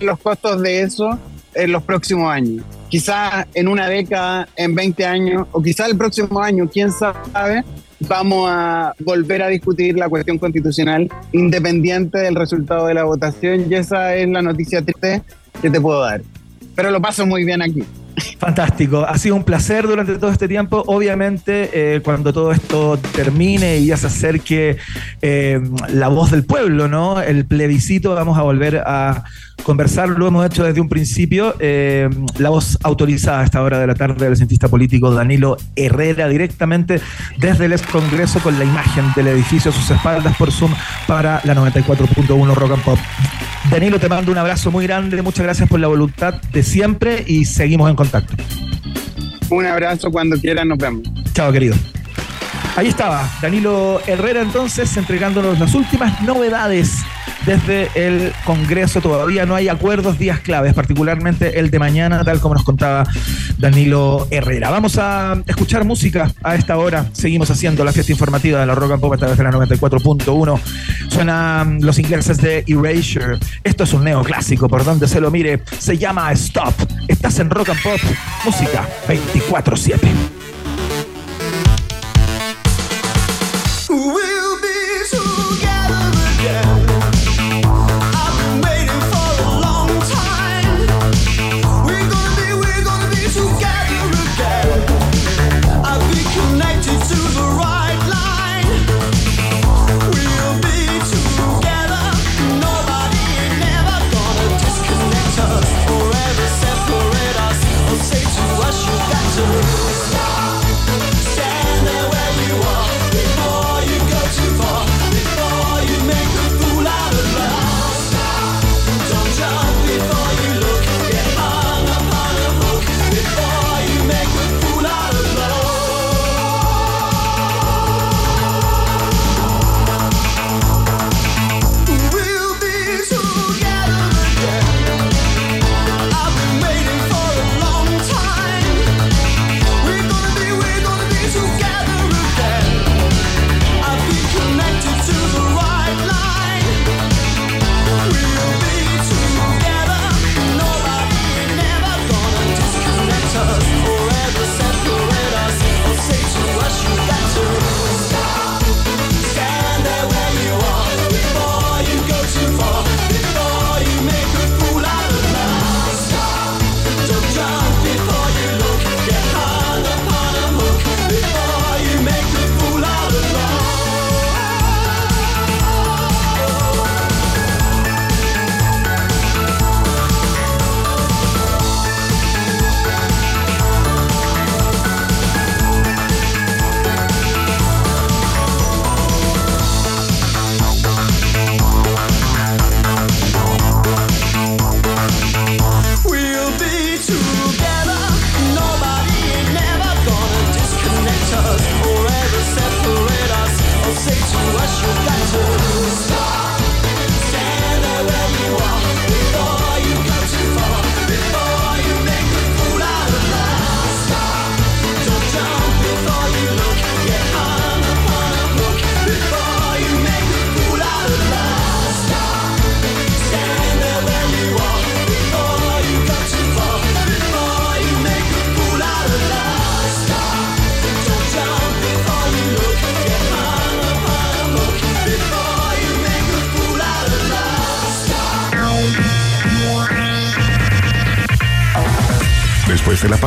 [0.00, 1.18] los costos de eso
[1.54, 2.64] en los próximos años.
[2.88, 7.64] Quizás en una década, en 20 años, o quizás el próximo año, quién sabe,
[8.00, 13.74] vamos a volver a discutir la cuestión constitucional independiente del resultado de la votación y
[13.74, 15.22] esa es la noticia triste
[15.60, 16.22] que te puedo dar.
[16.74, 17.82] Pero lo paso muy bien aquí.
[18.38, 20.82] Fantástico, ha sido un placer durante todo este tiempo.
[20.86, 24.76] Obviamente, eh, cuando todo esto termine y ya se acerque
[25.22, 25.60] eh,
[25.92, 27.20] la voz del pueblo, ¿no?
[27.20, 29.24] El plebiscito, vamos a volver a
[29.62, 30.08] conversar.
[30.08, 31.54] Lo hemos hecho desde un principio.
[31.58, 36.28] Eh, la voz autorizada a esta hora de la tarde del cientista político Danilo Herrera,
[36.28, 37.00] directamente
[37.38, 40.72] desde el ex Congreso con la imagen del edificio a sus espaldas por Zoom
[41.06, 42.98] para la 94.1 Rock and Pop.
[43.70, 45.20] Danilo, te mando un abrazo muy grande.
[45.22, 48.34] Muchas gracias por la voluntad de siempre y seguimos en contacto.
[49.50, 51.02] Un abrazo cuando quieran, nos vemos.
[51.32, 51.74] Chao, querido.
[52.76, 56.98] Ahí estaba Danilo Herrera entonces entregándonos las últimas novedades
[57.46, 59.00] desde el Congreso.
[59.00, 63.04] Todavía no hay acuerdos, días claves, particularmente el de mañana, tal como nos contaba
[63.58, 64.70] Danilo Herrera.
[64.70, 67.06] Vamos a escuchar música a esta hora.
[67.12, 70.60] Seguimos haciendo la fiesta informativa de la Rock and Pop a través de la 94.1.
[71.08, 73.38] Suenan los ingleses de Erasure.
[73.64, 75.62] Esto es un neoclásico, por donde se lo mire.
[75.78, 76.74] Se llama Stop.
[77.08, 78.00] Estás en Rock and Pop.
[78.44, 80.35] Música 24-7.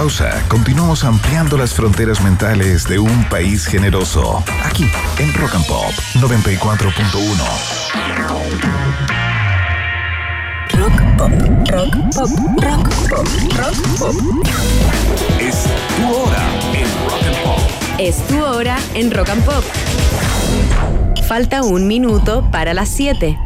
[0.09, 4.43] Pausa, continuamos ampliando las fronteras mentales de un país generoso.
[4.63, 4.89] Aquí,
[5.19, 6.89] en Rock and Pop 94.1.
[10.73, 11.31] Rock pop,
[11.69, 12.29] rock pop,
[12.63, 14.15] rock pop, rock pop.
[15.39, 16.43] Es tu hora
[16.73, 17.59] en Rock and Pop.
[17.99, 19.63] Es tu hora en Rock and Pop.
[21.27, 23.37] Falta un minuto para las 7.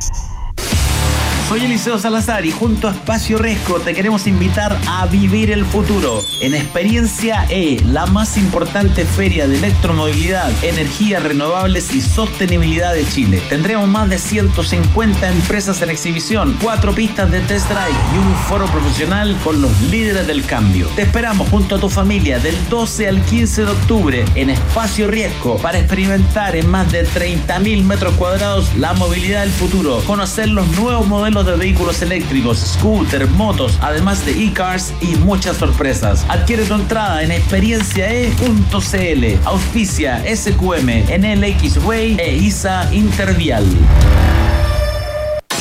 [1.54, 6.20] Soy Eliseo Salazar y junto a Espacio Resco te queremos invitar a vivir el futuro
[6.42, 13.40] en Experiencia E, la más importante feria de electromovilidad, energías renovables y sostenibilidad de Chile.
[13.50, 18.66] Tendremos más de 150 empresas en exhibición, cuatro pistas de test drive y un foro
[18.66, 20.88] profesional con los líderes del cambio.
[20.96, 25.58] Te esperamos junto a tu familia del 12 al 15 de octubre en Espacio Riesgo
[25.58, 31.06] para experimentar en más de 30.000 metros cuadrados la movilidad del futuro, conocer los nuevos
[31.06, 36.26] modelos de vehículos eléctricos, scooter, motos, además de e-cars y muchas sorpresas.
[36.30, 39.26] Adquiere tu entrada en experienciae.cl.
[39.46, 43.66] Auspicia SQM, NLX Way e ISA Intervial.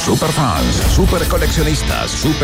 [0.04, 2.32] Superfans, super coleccionistas, super